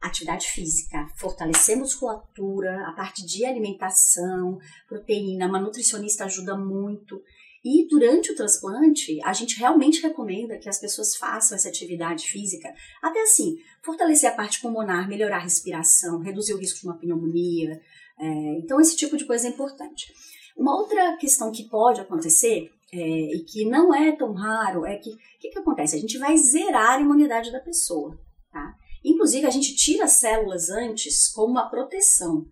atividade 0.00 0.48
física, 0.48 1.06
fortalecer 1.16 1.76
musculatura, 1.76 2.88
a 2.88 2.92
parte 2.92 3.24
de 3.24 3.44
alimentação, 3.44 4.58
proteína, 4.88 5.46
uma 5.46 5.60
nutricionista 5.60 6.24
ajuda 6.24 6.56
muito. 6.56 7.22
E 7.64 7.86
durante 7.86 8.32
o 8.32 8.34
transplante, 8.34 9.20
a 9.24 9.32
gente 9.32 9.56
realmente 9.58 10.02
recomenda 10.02 10.58
que 10.58 10.68
as 10.68 10.80
pessoas 10.80 11.14
façam 11.14 11.56
essa 11.56 11.68
atividade 11.68 12.26
física, 12.26 12.72
até 13.00 13.22
assim, 13.22 13.56
fortalecer 13.84 14.28
a 14.30 14.34
parte 14.34 14.60
pulmonar, 14.60 15.08
melhorar 15.08 15.36
a 15.36 15.42
respiração, 15.42 16.20
reduzir 16.20 16.54
o 16.54 16.58
risco 16.58 16.80
de 16.80 16.86
uma 16.86 16.98
pneumonia. 16.98 17.80
É, 18.18 18.26
então, 18.58 18.80
esse 18.80 18.96
tipo 18.96 19.16
de 19.16 19.24
coisa 19.24 19.46
é 19.46 19.50
importante. 19.50 20.12
Uma 20.56 20.76
outra 20.76 21.16
questão 21.16 21.52
que 21.52 21.68
pode 21.68 22.00
acontecer, 22.00 22.68
é, 22.92 22.98
e 23.36 23.44
que 23.44 23.64
não 23.64 23.94
é 23.94 24.10
tão 24.12 24.32
raro, 24.32 24.84
é 24.84 24.96
que 24.96 25.10
o 25.10 25.16
que, 25.40 25.50
que 25.50 25.58
acontece? 25.58 25.96
A 25.96 26.00
gente 26.00 26.18
vai 26.18 26.36
zerar 26.36 26.98
a 26.98 27.00
imunidade 27.00 27.52
da 27.52 27.60
pessoa. 27.60 28.18
Tá? 28.52 28.74
Inclusive, 29.04 29.46
a 29.46 29.50
gente 29.50 29.74
tira 29.76 30.04
as 30.04 30.12
células 30.12 30.68
antes 30.68 31.32
como 31.32 31.52
uma 31.52 31.70
proteção, 31.70 32.44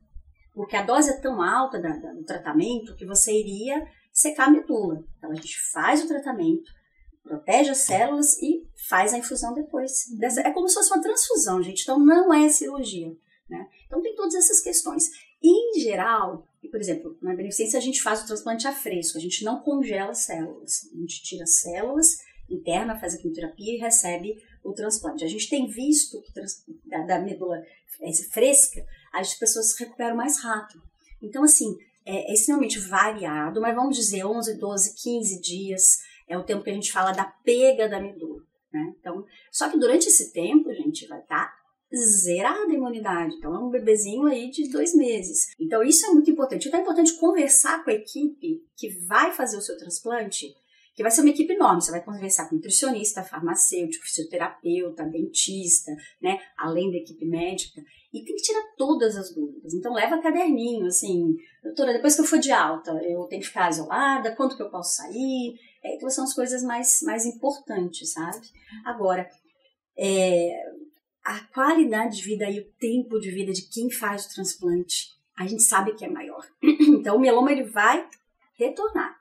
porque 0.55 0.77
a 0.77 0.83
dose 0.83 1.11
é 1.11 1.21
tão 1.21 1.43
alta 1.43 1.81
da, 1.81 1.91
da, 1.91 2.13
do 2.13 2.25
tratamento 2.25 2.97
que 2.97 3.05
você 3.05 3.33
iria 3.33 3.87
secar 4.21 4.49
a 4.49 4.51
medula. 4.51 5.05
Então, 5.19 5.31
a 5.31 5.35
gente 5.35 5.59
faz 5.73 6.05
o 6.05 6.09
tratamento, 6.09 6.71
protege 7.23 7.71
as 7.71 7.79
células 7.79 8.41
e 8.43 8.67
faz 8.89 9.15
a 9.15 9.19
infusão 9.19 9.55
depois. 9.55 10.07
É 10.45 10.51
como 10.51 10.69
se 10.69 10.75
fosse 10.75 10.93
uma 10.93 11.03
transfusão, 11.03 11.63
gente. 11.63 11.83
Então, 11.83 11.99
não 11.99 12.33
é 12.33 12.49
cirurgia. 12.49 13.17
Né? 13.49 13.67
Então, 13.87 14.03
tem 14.03 14.15
todas 14.15 14.35
essas 14.35 14.61
questões. 14.61 15.11
Em 15.43 15.81
geral, 15.81 16.47
por 16.71 16.79
exemplo, 16.79 17.17
na 17.23 17.35
beneficência 17.35 17.79
a 17.79 17.83
gente 17.83 18.03
faz 18.03 18.23
o 18.23 18.27
transplante 18.27 18.69
a 18.69 18.73
fresco, 18.73 19.17
a 19.17 19.21
gente 19.21 19.45
não 19.45 19.61
congela 19.61 20.11
as 20.11 20.19
células. 20.19 20.89
A 20.93 20.97
gente 20.97 21.23
tira 21.23 21.45
as 21.45 21.61
células 21.61 22.19
interna, 22.49 22.99
faz 22.99 23.15
a 23.15 23.19
quimioterapia 23.19 23.75
e 23.75 23.79
recebe 23.79 24.43
o 24.63 24.73
transplante. 24.73 25.25
A 25.25 25.29
gente 25.29 25.49
tem 25.49 25.67
visto 25.67 26.21
que 26.23 26.33
da, 26.87 26.99
da 27.07 27.19
medula 27.21 27.57
é, 28.01 28.13
fresca, 28.31 28.85
as 29.13 29.35
pessoas 29.35 29.73
se 29.73 29.85
recuperam 29.85 30.17
mais 30.17 30.43
rápido. 30.43 30.83
Então, 31.23 31.43
assim, 31.43 31.77
é, 32.05 32.31
é 32.31 32.35
extremamente 32.35 32.79
variado, 32.79 33.61
mas 33.61 33.75
vamos 33.75 33.97
dizer 33.97 34.25
11, 34.25 34.59
12, 34.59 34.95
15 35.03 35.41
dias 35.41 35.99
é 36.29 36.39
o 36.39 36.45
tempo 36.45 36.63
que 36.63 36.71
a 36.71 36.75
gente 36.75 36.93
fala 36.93 37.13
da 37.13 37.25
pega 37.25 37.89
da 37.89 38.01
medula. 38.01 38.43
Né? 38.73 38.95
Então, 38.99 39.25
só 39.51 39.69
que 39.69 39.79
durante 39.79 40.07
esse 40.07 40.33
tempo, 40.33 40.73
gente, 40.73 41.07
vai 41.09 41.21
estar 41.21 41.47
tá 41.47 41.61
zerada 41.97 42.71
a 42.71 42.75
imunidade. 42.75 43.35
Então, 43.35 43.55
é 43.55 43.59
um 43.59 43.69
bebezinho 43.69 44.27
aí 44.27 44.49
de 44.49 44.71
dois 44.71 44.95
meses. 44.95 45.53
Então, 45.59 45.83
isso 45.83 46.07
é 46.07 46.11
muito 46.11 46.31
importante. 46.31 46.69
Então, 46.69 46.79
é 46.79 46.83
importante 46.83 47.19
conversar 47.19 47.83
com 47.83 47.91
a 47.91 47.95
equipe 47.95 48.63
que 48.77 48.91
vai 49.07 49.33
fazer 49.33 49.57
o 49.57 49.61
seu 49.61 49.77
transplante, 49.77 50.55
vai 51.03 51.11
ser 51.11 51.21
uma 51.21 51.31
equipe 51.31 51.53
enorme. 51.53 51.81
Você 51.81 51.91
vai 51.91 52.03
conversar 52.03 52.49
com 52.49 52.57
nutricionista, 52.57 53.23
farmacêutico, 53.23 54.05
fisioterapeuta, 54.05 55.05
dentista, 55.05 55.93
né? 56.21 56.39
Além 56.57 56.91
da 56.91 56.99
equipe 56.99 57.25
médica. 57.27 57.81
E 58.13 58.25
tem 58.25 58.35
que 58.35 58.43
tirar 58.43 58.63
todas 58.77 59.17
as 59.17 59.33
dúvidas. 59.33 59.73
Então, 59.73 59.93
leva 59.93 60.21
caderninho, 60.21 60.87
assim, 60.87 61.37
doutora, 61.63 61.93
depois 61.93 62.15
que 62.17 62.21
eu 62.21 62.25
for 62.25 62.39
de 62.39 62.51
alta, 62.51 62.91
eu 63.05 63.25
tenho 63.25 63.41
que 63.41 63.49
ficar 63.49 63.71
isolada, 63.71 64.35
quanto 64.35 64.57
que 64.57 64.63
eu 64.63 64.71
posso 64.71 64.97
sair? 64.97 65.55
É, 65.83 65.95
então, 65.95 66.11
são 66.11 66.25
as 66.25 66.35
coisas 66.35 66.63
mais, 66.63 67.01
mais 67.03 67.25
importantes, 67.25 68.13
sabe? 68.13 68.47
Agora, 68.85 69.29
é, 69.97 70.51
a 71.25 71.41
qualidade 71.55 72.17
de 72.17 72.23
vida 72.23 72.51
e 72.51 72.61
o 72.61 72.73
tempo 72.81 73.21
de 73.21 73.31
vida 73.31 73.53
de 73.53 73.69
quem 73.69 73.91
faz 73.91 74.27
o 74.27 74.35
transplante, 74.35 75.09
a 75.39 75.47
gente 75.47 75.63
sabe 75.63 75.95
que 75.95 76.05
é 76.05 76.09
maior. 76.09 76.45
Então, 77.01 77.17
o 77.17 77.21
mieloma 77.21 77.53
ele 77.53 77.65
vai 77.65 78.07
retornar. 78.59 79.20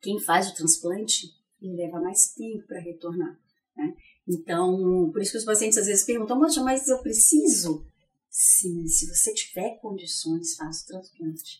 Quem 0.00 0.18
faz 0.18 0.50
o 0.50 0.54
transplante, 0.54 1.26
ele 1.60 1.76
leva 1.76 2.00
mais 2.00 2.32
tempo 2.32 2.66
para 2.66 2.80
retornar. 2.80 3.38
Né? 3.76 3.94
Então, 4.28 5.10
por 5.12 5.20
isso 5.20 5.32
que 5.32 5.38
os 5.38 5.44
pacientes 5.44 5.78
às 5.78 5.86
vezes 5.86 6.04
perguntam, 6.04 6.38
mas 6.38 6.88
eu 6.88 7.02
preciso? 7.02 7.86
Sim, 8.28 8.86
se 8.86 9.06
você 9.06 9.34
tiver 9.34 9.78
condições, 9.80 10.54
faça 10.54 10.84
o 10.84 10.88
transplante. 10.88 11.58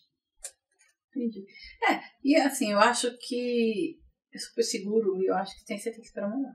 Entendi. 1.11 1.45
É, 1.89 2.01
e 2.23 2.37
assim, 2.37 2.71
eu 2.71 2.79
acho 2.79 3.17
que 3.19 3.99
é 4.33 4.39
super 4.39 4.63
seguro 4.63 5.21
e 5.21 5.27
eu 5.27 5.35
acho 5.35 5.59
que 5.59 5.65
tem, 5.65 5.77
você 5.77 5.91
tem 5.91 6.01
que 6.01 6.07
esperar 6.07 6.33
ano. 6.33 6.55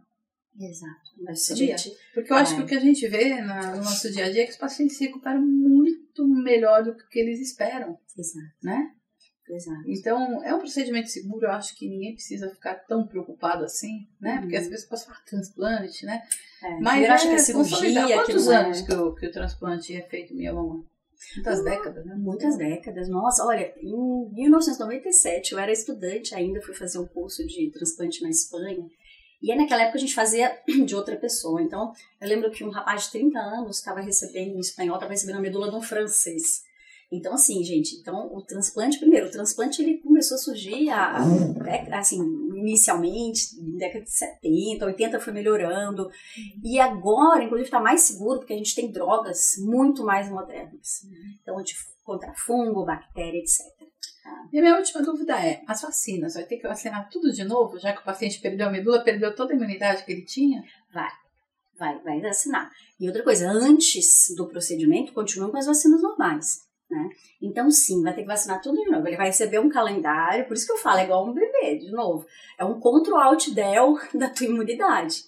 Exato. 0.57 1.55
Gente, 1.55 1.91
porque 2.13 2.31
eu 2.31 2.37
acho 2.37 2.53
é. 2.53 2.55
que 2.55 2.61
o 2.61 2.65
que 2.65 2.75
a 2.75 2.79
gente 2.79 3.05
vê 3.09 3.41
no 3.41 3.77
nosso 3.77 4.09
dia 4.09 4.25
a 4.25 4.31
dia 4.31 4.43
é 4.43 4.45
que 4.45 4.53
os 4.53 4.57
pacientes 4.57 4.97
se 4.97 5.05
recuperam 5.05 5.45
muito 5.45 6.25
melhor 6.25 6.81
do 6.81 6.95
que 6.95 7.19
eles 7.19 7.41
esperam. 7.41 7.99
Exato. 8.17 8.55
Né? 8.63 8.95
Exato. 9.47 9.83
Então, 9.85 10.43
é 10.43 10.53
um 10.53 10.59
procedimento 10.59 11.09
seguro, 11.09 11.45
eu 11.45 11.51
acho 11.51 11.75
que 11.75 11.87
ninguém 11.87 12.13
precisa 12.13 12.49
ficar 12.49 12.75
tão 12.75 13.05
preocupado 13.05 13.63
assim, 13.63 14.07
né? 14.19 14.35
Uhum. 14.35 14.41
Porque 14.41 14.55
às 14.55 14.67
vezes 14.67 14.85
pode 14.85 15.05
falar 15.05 15.23
transplante, 15.23 16.05
né? 16.05 16.23
É, 16.63 16.79
Mas 16.79 17.05
eu 17.05 17.13
acho 17.13 17.29
que 17.29 17.35
a 17.35 17.39
cirurgia. 17.39 18.15
Quantos 18.15 18.47
anos 18.47 18.81
é... 18.81 18.85
que, 18.85 18.93
o, 18.93 19.13
que 19.13 19.27
o 19.27 19.31
transplante 19.31 19.95
é 19.95 20.01
feito 20.01 20.33
mieloma? 20.33 20.83
Muitas 21.35 21.63
décadas, 21.63 22.05
né? 22.05 22.15
Muitas 22.15 22.57
décadas. 22.57 23.07
Nossa, 23.07 23.45
olha, 23.45 23.73
em 23.77 24.29
1997 24.33 25.53
eu 25.53 25.59
era 25.59 25.71
estudante 25.71 26.35
ainda, 26.35 26.61
fui 26.61 26.73
fazer 26.73 26.99
um 26.99 27.05
curso 27.05 27.45
de 27.45 27.69
transplante 27.71 28.21
na 28.21 28.29
Espanha. 28.29 28.85
E 29.41 29.51
aí, 29.51 29.57
naquela 29.57 29.83
época 29.83 29.97
a 29.97 30.01
gente 30.01 30.15
fazia 30.15 30.57
de 30.85 30.95
outra 30.95 31.15
pessoa. 31.15 31.61
Então, 31.61 31.93
eu 32.19 32.27
lembro 32.27 32.49
que 32.51 32.63
um 32.63 32.69
rapaz 32.69 33.03
de 33.03 33.11
30 33.11 33.39
anos 33.39 33.77
estava 33.77 34.01
recebendo, 34.01 34.55
em 34.55 34.59
espanhol, 34.59 34.95
estava 34.95 35.11
recebendo 35.11 35.37
a 35.37 35.41
medula 35.41 35.69
de 35.69 35.75
um 35.75 35.81
francês. 35.81 36.63
Então, 37.11 37.33
assim, 37.33 37.63
gente, 37.63 37.95
então 37.95 38.33
o 38.33 38.41
transplante, 38.41 38.99
primeiro, 38.99 39.27
o 39.27 39.31
transplante 39.31 39.81
ele 39.81 39.99
começou 39.99 40.35
a 40.35 40.39
surgir, 40.39 40.89
a, 40.89 41.17
a, 41.17 41.99
assim, 41.99 42.19
inicialmente, 42.55 43.55
na 43.61 43.77
década 43.79 44.03
de 44.03 44.11
70, 44.11 44.85
80 44.85 45.19
foi 45.19 45.33
melhorando, 45.33 46.09
e 46.63 46.79
agora, 46.79 47.43
inclusive, 47.43 47.67
está 47.67 47.79
mais 47.79 48.01
seguro, 48.01 48.39
porque 48.39 48.53
a 48.53 48.57
gente 48.57 48.75
tem 48.75 48.91
drogas 48.91 49.55
muito 49.59 50.03
mais 50.03 50.29
modernas. 50.29 51.05
Então, 51.41 51.61
de, 51.61 51.75
contra 52.03 52.33
fungo, 52.33 52.85
bactéria, 52.85 53.39
etc. 53.39 53.59
Tá? 54.23 54.49
E 54.51 54.57
a 54.57 54.61
minha 54.61 54.75
última 54.75 55.03
dúvida 55.03 55.39
é, 55.39 55.61
as 55.67 55.81
vacinas, 55.81 56.33
vai 56.33 56.43
ter 56.43 56.57
que 56.57 56.67
vacinar 56.67 57.09
tudo 57.09 57.31
de 57.31 57.43
novo, 57.43 57.77
já 57.79 57.93
que 57.93 58.01
o 58.01 58.05
paciente 58.05 58.41
perdeu 58.41 58.67
a 58.67 58.71
medula, 58.71 59.03
perdeu 59.03 59.35
toda 59.35 59.53
a 59.53 59.55
imunidade 59.55 60.03
que 60.03 60.11
ele 60.11 60.25
tinha? 60.25 60.63
Vai, 60.91 61.11
vai, 61.77 61.99
vai 61.99 62.21
vacinar. 62.21 62.71
E 62.99 63.07
outra 63.07 63.23
coisa, 63.23 63.49
antes 63.49 64.33
do 64.35 64.47
procedimento, 64.47 65.13
continuam 65.13 65.51
com 65.51 65.57
as 65.57 65.67
vacinas 65.67 66.01
normais. 66.01 66.65
Né? 66.89 67.09
Então, 67.41 67.69
sim, 67.71 68.03
vai 68.03 68.13
ter 68.13 68.21
que 68.21 68.27
vacinar 68.27 68.61
tudo 68.61 68.83
de 68.83 68.89
novo. 68.89 69.07
Ele 69.07 69.17
vai 69.17 69.27
receber 69.27 69.59
um 69.59 69.69
calendário, 69.69 70.45
por 70.45 70.53
isso 70.53 70.65
que 70.65 70.71
eu 70.71 70.77
falo, 70.77 70.99
é 70.99 71.03
igual 71.03 71.27
um 71.27 71.33
bebê, 71.33 71.77
de 71.77 71.91
novo. 71.91 72.25
É 72.57 72.63
um 72.63 72.79
control-alt-del 72.79 73.97
da 74.13 74.29
tua 74.29 74.47
imunidade. 74.47 75.23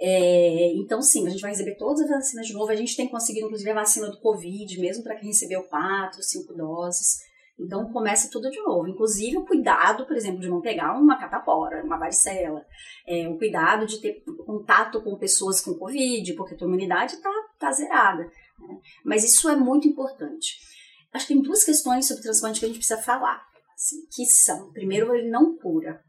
É, 0.00 0.72
então, 0.74 1.00
sim, 1.00 1.26
a 1.26 1.30
gente 1.30 1.40
vai 1.40 1.50
receber 1.50 1.76
todas 1.76 2.02
as 2.02 2.10
vacinas 2.10 2.46
de 2.46 2.52
novo. 2.52 2.70
A 2.70 2.76
gente 2.76 2.96
tem 2.96 3.08
conseguido, 3.08 3.46
inclusive, 3.46 3.70
a 3.70 3.74
vacina 3.74 4.10
do 4.10 4.20
Covid, 4.20 4.80
mesmo 4.80 5.02
para 5.02 5.16
quem 5.16 5.28
recebeu 5.28 5.62
quatro, 5.64 6.22
cinco 6.22 6.52
doses. 6.52 7.22
Então, 7.58 7.90
começa 7.92 8.30
tudo 8.30 8.50
de 8.50 8.60
novo. 8.60 8.88
Inclusive, 8.88 9.36
o 9.36 9.46
cuidado, 9.46 10.04
por 10.06 10.16
exemplo, 10.16 10.40
de 10.40 10.48
não 10.48 10.60
pegar 10.60 10.98
uma 10.98 11.16
catapora, 11.16 11.84
uma 11.84 11.96
varicela. 11.96 12.66
É, 13.06 13.28
o 13.28 13.38
cuidado 13.38 13.86
de 13.86 14.00
ter 14.00 14.22
contato 14.44 15.00
com 15.00 15.16
pessoas 15.16 15.60
com 15.60 15.74
Covid, 15.74 16.32
porque 16.34 16.54
a 16.54 16.58
tua 16.58 16.66
imunidade 16.66 17.14
está 17.14 17.30
tá 17.58 17.70
zerada. 17.70 18.24
Né? 18.58 18.80
Mas 19.04 19.24
isso 19.24 19.48
é 19.48 19.54
muito 19.54 19.86
importante. 19.86 20.73
Acho 21.14 21.28
que 21.28 21.34
tem 21.34 21.42
duas 21.42 21.62
questões 21.62 22.08
sobre 22.08 22.24
transplante 22.24 22.58
que 22.58 22.66
a 22.66 22.68
gente 22.68 22.78
precisa 22.78 23.00
falar, 23.00 23.40
assim, 23.74 24.04
que 24.12 24.26
são, 24.26 24.72
primeiro, 24.72 25.14
ele 25.14 25.30
não 25.30 25.56
cura. 25.56 26.02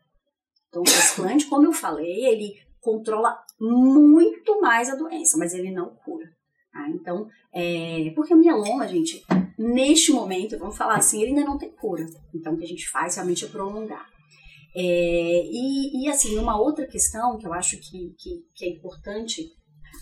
Então, 0.67 0.81
o 0.81 0.85
transplante, 0.85 1.45
como 1.45 1.67
eu 1.67 1.71
falei, 1.71 2.25
ele 2.25 2.55
controla 2.81 3.37
muito 3.59 4.59
mais 4.59 4.89
a 4.89 4.95
doença, 4.95 5.37
mas 5.37 5.53
ele 5.53 5.71
não 5.71 5.95
cura. 5.95 6.25
Tá? 6.73 6.89
Então, 6.89 7.29
é, 7.53 8.11
porque 8.15 8.33
o 8.33 8.37
mieloma, 8.37 8.87
gente, 8.87 9.23
neste 9.57 10.11
momento, 10.11 10.57
vamos 10.57 10.75
falar 10.75 10.97
assim, 10.97 11.21
ele 11.21 11.29
ainda 11.29 11.45
não 11.45 11.57
tem 11.57 11.71
cura. 11.71 12.05
Então, 12.33 12.53
o 12.53 12.57
que 12.57 12.63
a 12.63 12.67
gente 12.67 12.89
faz 12.89 13.15
realmente 13.15 13.45
é 13.45 13.47
prolongar. 13.47 14.09
É, 14.75 15.43
e, 15.45 16.03
e, 16.03 16.09
assim, 16.09 16.37
uma 16.37 16.59
outra 16.59 16.85
questão 16.85 17.37
que 17.37 17.47
eu 17.47 17.53
acho 17.53 17.77
que, 17.77 18.13
que, 18.17 18.43
que 18.53 18.65
é 18.65 18.69
importante 18.69 19.49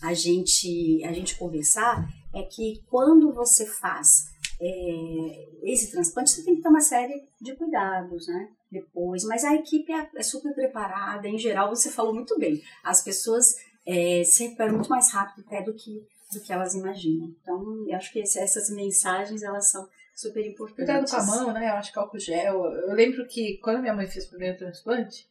a 0.01 0.13
gente, 0.13 1.03
a 1.03 1.13
gente 1.13 1.37
conversar 1.37 2.07
é 2.33 2.41
que 2.41 2.81
quando 2.89 3.31
você 3.31 3.65
faz 3.65 4.32
é, 4.59 5.49
esse 5.63 5.91
transplante, 5.91 6.31
você 6.31 6.43
tem 6.43 6.55
que 6.55 6.61
ter 6.61 6.69
uma 6.69 6.81
série 6.81 7.23
de 7.41 7.55
cuidados, 7.55 8.27
né? 8.27 8.49
Depois, 8.71 9.23
mas 9.23 9.43
a 9.43 9.53
equipe 9.53 9.91
é, 9.91 10.09
é 10.15 10.23
super 10.23 10.53
preparada, 10.53 11.27
em 11.27 11.37
geral, 11.37 11.69
você 11.69 11.91
falou 11.91 12.13
muito 12.13 12.37
bem. 12.39 12.61
As 12.83 13.03
pessoas 13.03 13.55
é, 13.85 14.23
se 14.23 14.43
recuperam 14.43 14.73
muito 14.75 14.89
mais 14.89 15.11
rápido 15.11 15.45
até 15.45 15.61
do 15.61 15.73
que, 15.73 16.03
do 16.31 16.39
que 16.39 16.51
elas 16.51 16.73
imaginam. 16.73 17.35
Então, 17.41 17.85
eu 17.87 17.95
acho 17.95 18.11
que 18.11 18.19
essas 18.19 18.69
mensagens, 18.69 19.43
elas 19.43 19.69
são 19.69 19.87
super 20.15 20.45
importantes. 20.45 20.75
Cuidado 20.75 21.09
com 21.09 21.17
a 21.17 21.25
mão, 21.25 21.53
né? 21.53 21.69
Eu 21.69 21.73
acho 21.73 21.91
que 21.91 21.99
álcool 21.99 22.19
gel. 22.19 22.65
Eu 22.65 22.93
lembro 22.93 23.27
que 23.27 23.57
quando 23.57 23.81
minha 23.81 23.93
mãe 23.93 24.07
fez 24.07 24.25
o 24.25 24.29
primeiro 24.29 24.57
transplante, 24.57 25.27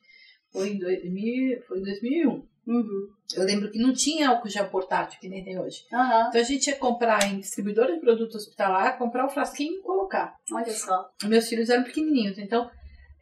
foi 0.52 0.70
em, 0.70 0.78
2000, 0.78 1.62
foi 1.62 1.78
em 1.78 1.82
2001. 1.82 2.52
Uhum. 2.64 3.08
Eu 3.34 3.44
lembro 3.44 3.70
que 3.70 3.78
não 3.78 3.92
tinha 3.92 4.28
álcool 4.28 4.48
gel 4.48 4.68
portátil, 4.68 5.18
que 5.20 5.28
nem 5.28 5.42
tem 5.42 5.58
hoje. 5.58 5.84
Uhum. 5.92 6.28
Então 6.28 6.40
a 6.40 6.44
gente 6.44 6.68
ia 6.68 6.76
comprar 6.76 7.24
em 7.24 7.40
distribuidora 7.40 7.94
de 7.94 8.00
produto 8.00 8.36
hospitalar, 8.36 8.98
comprar 8.98 9.24
o 9.24 9.26
um 9.26 9.30
frasquinho 9.30 9.80
e 9.80 9.82
colocar. 9.82 10.36
Olha 10.52 10.72
só. 10.72 11.10
Meus 11.24 11.48
filhos 11.48 11.68
eram 11.68 11.82
pequenininhos, 11.82 12.38
então 12.38 12.70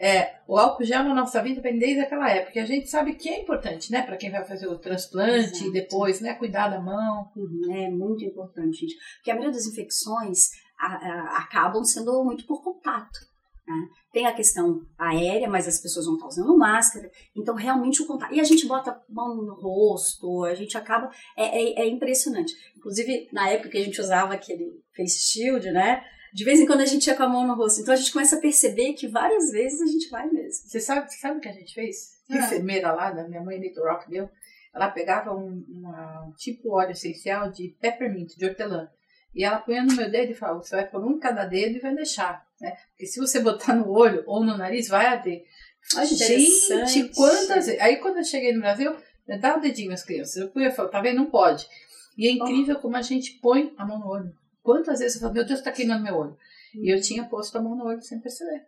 é, 0.03 0.41
o 0.49 0.57
álcool 0.57 0.83
gel 0.83 1.05
na 1.05 1.15
nossa 1.15 1.43
vida 1.43 1.61
vem 1.61 1.79
desde 1.79 2.01
aquela 2.01 2.31
época. 2.31 2.59
E 2.59 2.63
a 2.63 2.65
gente 2.65 2.89
sabe 2.89 3.15
que 3.15 3.29
é 3.29 3.43
importante, 3.43 3.93
né? 3.93 4.01
Para 4.01 4.17
quem 4.17 4.31
vai 4.31 4.43
fazer 4.45 4.67
o 4.67 4.79
transplante 4.79 5.57
Exato. 5.57 5.67
e 5.67 5.73
depois, 5.73 6.23
né? 6.23 6.33
Cuidar 6.35 6.69
da 6.69 6.81
mão. 6.81 7.31
Uhum, 7.37 7.71
é 7.71 7.91
muito 7.91 8.25
importante, 8.25 8.81
gente. 8.81 8.97
Porque 9.17 9.31
a 9.31 9.35
maioria 9.35 9.55
das 9.55 9.67
infecções 9.67 10.49
a, 10.79 10.87
a, 10.87 11.39
acabam 11.43 11.85
sendo 11.85 12.25
muito 12.25 12.47
por 12.47 12.63
contato. 12.63 13.30
Né? 13.71 13.89
Tem 14.13 14.27
a 14.27 14.35
questão 14.35 14.85
aérea, 14.99 15.49
mas 15.49 15.69
as 15.69 15.81
pessoas 15.81 16.05
não 16.05 16.15
estão 16.15 16.27
usando 16.27 16.59
máscara. 16.59 17.09
Então, 17.37 17.55
realmente, 17.55 18.03
o 18.03 18.07
contato. 18.07 18.35
E 18.35 18.41
a 18.41 18.45
gente 18.45 18.67
bota 18.67 19.01
mão 19.09 19.37
no 19.37 19.55
rosto, 19.55 20.45
a 20.45 20.55
gente 20.55 20.77
acaba. 20.77 21.09
É, 21.37 21.45
é, 21.45 21.83
é, 21.83 21.87
impressionante. 21.87 22.53
Inclusive, 22.77 23.29
na 23.33 23.49
época 23.49 23.69
que 23.69 23.79
a 23.79 23.85
gente 23.85 24.01
usava 24.01 24.35
aquele 24.35 24.83
face 24.97 25.21
shield, 25.21 25.71
né? 25.71 26.05
De 26.35 26.45
vez 26.45 26.59
em 26.59 26.67
quando 26.67 26.81
a 26.81 26.87
gente 26.87 27.07
ia 27.07 27.15
com 27.15 27.23
a 27.23 27.29
mão 27.29 27.47
no 27.47 27.55
rosto. 27.55 27.81
Então 27.81 27.95
a 27.95 27.97
gente 27.97 28.13
começa 28.13 28.37
a 28.37 28.41
perceber 28.41 28.95
que 28.95 29.07
várias 29.07 29.53
vezes 29.53 29.81
a 29.81 29.87
gente 29.87 30.09
vai 30.11 30.29
mesmo. 30.29 30.69
Você 30.69 30.81
sabe, 30.81 31.09
você 31.09 31.19
sabe 31.19 31.39
o 31.39 31.41
que 31.41 31.49
a 31.49 31.53
gente 31.53 31.73
fez? 31.73 32.21
A 32.29 32.35
ah. 32.35 32.39
enfermeira 32.39 32.93
lá, 32.93 33.11
da 33.13 33.29
minha 33.29 33.41
mãe, 33.41 33.59
Nito 33.59 33.81
Rockville, 33.81 34.29
ela 34.75 34.91
pegava 34.91 35.33
um, 35.33 35.65
uma, 35.69 36.27
um 36.27 36.33
tipo 36.33 36.73
óleo 36.73 36.93
essencial 36.93 37.51
de 37.51 37.77
peppermint, 37.81 38.37
de 38.37 38.47
hortelã. 38.47 38.89
E 39.35 39.45
ela 39.45 39.59
punha 39.59 39.85
no 39.85 39.95
meu 39.95 40.11
dedo 40.11 40.33
e 40.33 40.35
falava: 40.35 40.63
você 40.63 40.75
vai 40.75 40.89
pôr 40.89 41.05
um 41.05 41.13
em 41.13 41.21
cada 41.21 41.45
dedo 41.45 41.77
e 41.77 41.81
vai 41.81 41.95
deixar 41.95 42.45
né? 42.61 42.77
Porque 42.91 43.07
se 43.07 43.19
você 43.19 43.41
botar 43.41 43.75
no 43.75 43.91
olho 43.91 44.23
ou 44.27 44.45
no 44.45 44.57
nariz, 44.57 44.89
vai 44.89 45.07
arder. 45.07 45.45
Gente, 46.07 47.09
quantas 47.15 47.67
vezes. 47.67 47.81
Aí 47.81 47.97
quando 47.97 48.19
eu 48.19 48.25
cheguei 48.25 48.53
no 48.53 48.61
Brasil, 48.61 48.95
eu 49.27 49.41
dava 49.41 49.59
o 49.59 49.61
dedinho 49.61 49.93
às 49.93 50.05
crianças. 50.05 50.37
Eu 50.37 50.49
podia 50.49 50.71
falar, 50.71 50.89
tá 50.89 51.01
vendo? 51.01 51.17
Não 51.17 51.31
pode. 51.31 51.67
E 52.17 52.29
é 52.29 52.33
incrível 52.33 52.77
como 52.79 52.97
a 52.97 53.03
gente 53.03 53.39
põe 53.41 53.73
a 53.77 53.87
mão 53.87 53.99
no 53.99 54.09
olho. 54.09 54.33
Quantas 54.63 54.99
vezes 54.99 55.17
eu 55.17 55.23
falo, 55.23 55.35
meu 55.35 55.45
Deus, 55.45 55.63
tá 55.63 55.73
queimando 55.73 56.05
meu 56.05 56.15
olho. 56.15 56.37
Hum. 56.77 56.85
E 56.85 56.95
eu 56.95 57.01
tinha 57.01 57.25
posto 57.25 57.57
a 57.57 57.63
mão 57.63 57.75
no 57.75 57.87
olho 57.87 58.03
sem 58.03 58.21
perceber. 58.21 58.63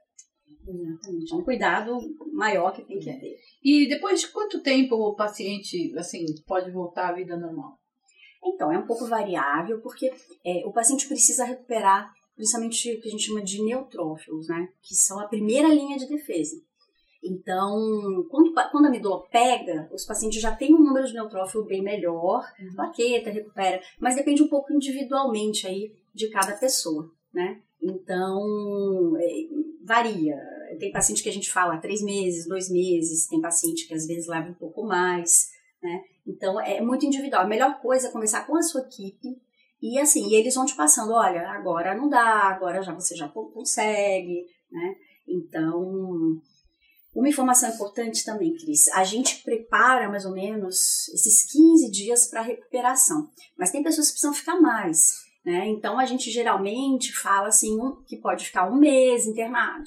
Exatamente. 0.66 1.32
É 1.32 1.36
um 1.36 1.42
cuidado 1.42 1.98
maior 2.32 2.72
que 2.72 2.82
tem 2.82 2.98
que 2.98 3.04
ter. 3.04 3.36
E 3.62 3.88
depois 3.88 4.20
de 4.20 4.28
quanto 4.28 4.62
tempo 4.62 4.94
o 4.94 5.14
paciente 5.14 5.92
assim 5.98 6.24
pode 6.46 6.70
voltar 6.70 7.08
à 7.08 7.12
vida 7.12 7.36
normal? 7.36 7.78
Então, 8.44 8.72
é 8.72 8.78
um 8.78 8.86
pouco 8.86 9.06
variável, 9.06 9.80
porque 9.80 10.10
é, 10.44 10.62
o 10.66 10.72
paciente 10.72 11.06
precisa 11.06 11.44
recuperar 11.44 12.12
principalmente 12.34 12.94
o 12.94 13.00
que 13.00 13.08
a 13.08 13.10
gente 13.10 13.24
chama 13.24 13.42
de 13.42 13.62
neutrófilos, 13.62 14.48
né? 14.48 14.68
Que 14.82 14.94
são 14.94 15.20
a 15.20 15.28
primeira 15.28 15.68
linha 15.68 15.98
de 15.98 16.08
defesa. 16.08 16.60
Então, 17.22 18.26
quando, 18.28 18.52
quando 18.72 18.86
a 18.86 18.90
medula 18.90 19.22
pega, 19.28 19.88
os 19.92 20.04
pacientes 20.04 20.40
já 20.40 20.54
têm 20.54 20.74
um 20.74 20.82
número 20.82 21.06
de 21.06 21.14
neutrófilo 21.14 21.64
bem 21.64 21.80
melhor, 21.80 22.44
uhum. 22.60 22.74
plaqueta, 22.74 23.30
recupera, 23.30 23.80
mas 24.00 24.16
depende 24.16 24.42
um 24.42 24.48
pouco 24.48 24.72
individualmente 24.72 25.66
aí 25.66 25.94
de 26.12 26.28
cada 26.30 26.56
pessoa, 26.56 27.08
né? 27.32 27.60
Então, 27.80 29.16
é, 29.18 29.46
varia. 29.84 30.36
Tem 30.80 30.90
paciente 30.90 31.22
que 31.22 31.28
a 31.28 31.32
gente 31.32 31.50
fala 31.50 31.78
três 31.78 32.02
meses, 32.02 32.48
dois 32.48 32.68
meses, 32.68 33.28
tem 33.28 33.40
paciente 33.40 33.86
que 33.86 33.94
às 33.94 34.06
vezes 34.06 34.26
leva 34.26 34.50
um 34.50 34.54
pouco 34.54 34.82
mais, 34.82 35.50
né? 35.80 36.02
Então, 36.26 36.60
é 36.60 36.80
muito 36.80 37.06
individual. 37.06 37.42
A 37.42 37.48
melhor 37.48 37.80
coisa 37.80 38.08
é 38.08 38.12
começar 38.12 38.46
com 38.46 38.56
a 38.56 38.62
sua 38.62 38.82
equipe 38.82 39.40
e 39.82 39.98
assim, 39.98 40.28
e 40.28 40.34
eles 40.36 40.54
vão 40.54 40.64
te 40.64 40.76
passando, 40.76 41.12
olha, 41.12 41.48
agora 41.50 41.94
não 41.96 42.08
dá, 42.08 42.44
agora 42.44 42.82
já 42.82 42.94
você 42.94 43.16
já 43.16 43.28
consegue, 43.28 44.46
né? 44.70 44.94
Então, 45.26 46.40
uma 47.14 47.28
informação 47.28 47.68
importante 47.68 48.24
também, 48.24 48.54
Cris, 48.54 48.86
a 48.94 49.02
gente 49.02 49.42
prepara 49.42 50.08
mais 50.08 50.24
ou 50.24 50.32
menos 50.32 51.08
esses 51.08 51.50
15 51.50 51.90
dias 51.90 52.28
para 52.28 52.42
recuperação, 52.42 53.28
mas 53.58 53.72
tem 53.72 53.82
pessoas 53.82 54.06
que 54.06 54.12
precisam 54.12 54.32
ficar 54.32 54.60
mais, 54.60 55.14
né? 55.44 55.66
Então 55.66 55.98
a 55.98 56.06
gente 56.06 56.30
geralmente 56.30 57.12
fala 57.12 57.48
assim 57.48 57.76
que 58.06 58.16
pode 58.18 58.46
ficar 58.46 58.70
um 58.70 58.76
mês 58.76 59.26
internado, 59.26 59.84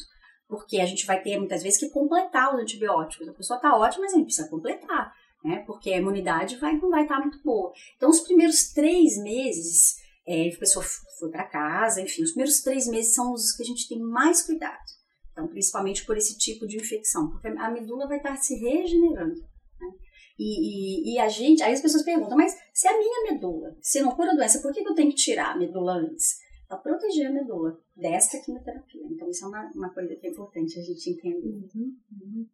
porque 0.48 0.80
a 0.82 0.86
gente 0.86 1.06
vai 1.06 1.22
ter 1.22 1.38
muitas 1.38 1.64
vezes 1.64 1.80
que 1.80 1.90
completar 1.90 2.54
os 2.54 2.62
antibióticos. 2.62 3.30
A 3.30 3.34
pessoa 3.34 3.58
está 3.58 3.76
ótima, 3.76 4.04
mas 4.04 4.14
a 4.14 4.18
gente 4.18 4.26
precisa 4.26 4.50
completar, 4.50 5.14
né? 5.46 5.64
Porque 5.68 5.92
a 5.92 5.98
imunidade 5.98 6.58
vai, 6.58 6.76
não 6.78 6.90
vai 6.90 7.04
estar 7.04 7.18
tá 7.18 7.22
muito 7.22 7.42
boa. 7.44 7.72
Então 7.96 8.10
os 8.10 8.22
primeiros 8.22 8.74
três 8.74 9.16
meses, 9.18 9.98
é, 10.28 10.50
a 10.50 10.58
pessoa 10.58 10.84
foi 11.20 11.30
para 11.30 11.44
casa, 11.44 12.02
enfim, 12.02 12.24
os 12.24 12.32
primeiros 12.32 12.62
três 12.62 12.88
meses 12.88 13.14
são 13.14 13.32
os 13.32 13.52
que 13.52 13.62
a 13.62 13.66
gente 13.66 13.88
tem 13.88 14.00
mais 14.00 14.42
cuidado. 14.42 14.84
Então, 15.32 15.48
principalmente 15.48 16.04
por 16.06 16.18
esse 16.18 16.38
tipo 16.38 16.66
de 16.66 16.78
infecção, 16.78 17.30
porque 17.30 17.48
a 17.48 17.70
medula 17.70 18.08
vai 18.08 18.18
estar 18.18 18.36
se 18.38 18.56
regenerando. 18.56 19.36
Né? 19.80 19.94
E, 20.40 21.12
e, 21.12 21.14
e, 21.14 21.20
a 21.20 21.28
gente, 21.28 21.62
aí 21.62 21.74
as 21.74 21.82
pessoas 21.82 22.04
perguntam, 22.04 22.38
mas 22.38 22.58
se 22.74 22.88
a 22.88 22.98
minha 22.98 23.32
medula, 23.32 23.78
se 23.82 24.02
não 24.02 24.16
cura 24.16 24.32
a 24.32 24.36
doença, 24.36 24.62
por 24.62 24.74
que, 24.74 24.82
que 24.82 24.90
eu 24.90 24.96
tenho 24.96 25.10
que 25.10 25.18
tirar 25.18 25.52
a 25.52 25.58
medula 25.58 25.94
antes? 25.94 26.40
Para 26.68 26.78
proteger 26.78 27.28
a 27.28 27.32
medula 27.32 27.78
desta 27.96 28.40
quimioterapia. 28.40 29.04
Então, 29.12 29.30
isso 29.30 29.46
é 29.46 29.48
uma, 29.48 29.72
uma 29.76 29.94
coisa 29.94 30.16
que 30.16 30.26
é 30.26 30.30
importante 30.32 30.80
a 30.80 30.82
gente 30.82 31.10
entender. 31.10 31.48
Uhum, 31.48 31.98
uhum. 32.12 32.48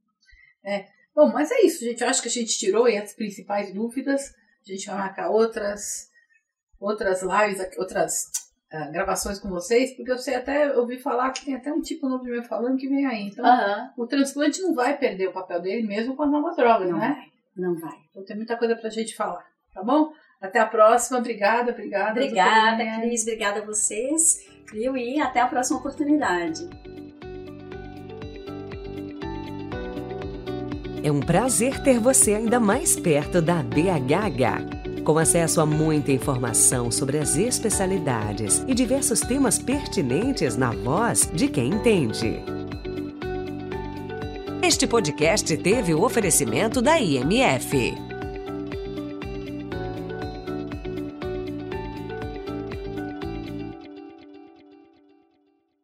É. 0.66 0.88
Bom, 1.16 1.32
mas 1.32 1.52
é 1.52 1.62
isso, 1.62 1.84
gente. 1.84 2.02
Eu 2.02 2.10
acho 2.10 2.22
que 2.22 2.28
a 2.28 2.32
gente 2.32 2.58
tirou 2.58 2.86
as 2.86 3.14
principais 3.14 3.74
dúvidas. 3.74 4.34
A 4.66 4.72
gente 4.72 4.88
vai 4.88 4.98
marcar 4.98 5.30
outras, 5.30 6.10
outras 6.80 7.22
lives, 7.22 7.78
outras 7.78 8.32
uh, 8.74 8.92
gravações 8.92 9.40
com 9.40 9.50
vocês, 9.50 9.96
porque 9.96 10.12
eu 10.12 10.18
sei 10.18 10.36
até, 10.36 10.76
ouvi 10.78 10.98
falar 11.00 11.32
que 11.32 11.46
tem 11.46 11.56
até 11.56 11.72
um 11.72 11.82
tipo 11.82 12.08
novo 12.08 12.24
de 12.24 12.32
meu 12.32 12.44
falando 12.44 12.78
que 12.78 12.88
vem 12.88 13.06
aí. 13.06 13.28
Então, 13.28 13.46
o 13.98 14.08
transplante 14.08 14.62
não 14.62 14.74
vai 14.74 14.98
perder 14.98 15.28
o 15.28 15.34
papel 15.34 15.62
dele 15.62 15.88
mesmo 15.88 16.16
com 16.16 16.24
as 16.24 16.32
novas 16.32 16.56
drogas, 16.56 16.90
não 16.90 16.98
né? 16.98 17.16
Vai, 17.56 17.66
não 17.66 17.80
vai. 17.80 17.98
Então 18.10 18.24
tem 18.24 18.36
muita 18.36 18.56
coisa 18.56 18.76
pra 18.76 18.90
gente 18.90 19.16
falar, 19.16 19.46
tá 19.74 19.84
bom? 19.84 20.14
Até 20.40 20.60
a 20.60 20.66
próxima, 20.66 21.20
obrigada, 21.20 21.72
obrigada. 21.72 22.20
Obrigada, 22.20 22.84
Cris, 23.00 23.22
obrigada 23.24 23.60
a 23.60 23.66
vocês, 23.66 24.48
viu? 24.72 24.98
E 24.98 25.20
até 25.22 25.40
a 25.40 25.48
próxima 25.48 25.78
oportunidade. 25.78 26.68
É 31.04 31.12
um 31.12 31.20
prazer 31.20 31.82
ter 31.82 32.00
você 32.00 32.36
ainda 32.36 32.60
mais 32.60 32.96
perto 32.96 33.42
da 33.42 33.64
BHH 33.64 35.02
com 35.04 35.18
acesso 35.18 35.60
a 35.60 35.66
muita 35.66 36.12
informação 36.12 36.92
sobre 36.92 37.18
as 37.18 37.36
especialidades 37.36 38.64
e 38.68 38.76
diversos 38.76 39.22
temas 39.22 39.58
pertinentes 39.58 40.56
na 40.56 40.72
voz 40.72 41.28
de 41.34 41.48
quem 41.48 41.72
entende. 41.72 42.40
Este 44.62 44.86
podcast 44.86 45.58
teve 45.58 45.96
o 45.96 46.04
oferecimento 46.04 46.84
da 46.84 47.00
IMF. 47.00 48.11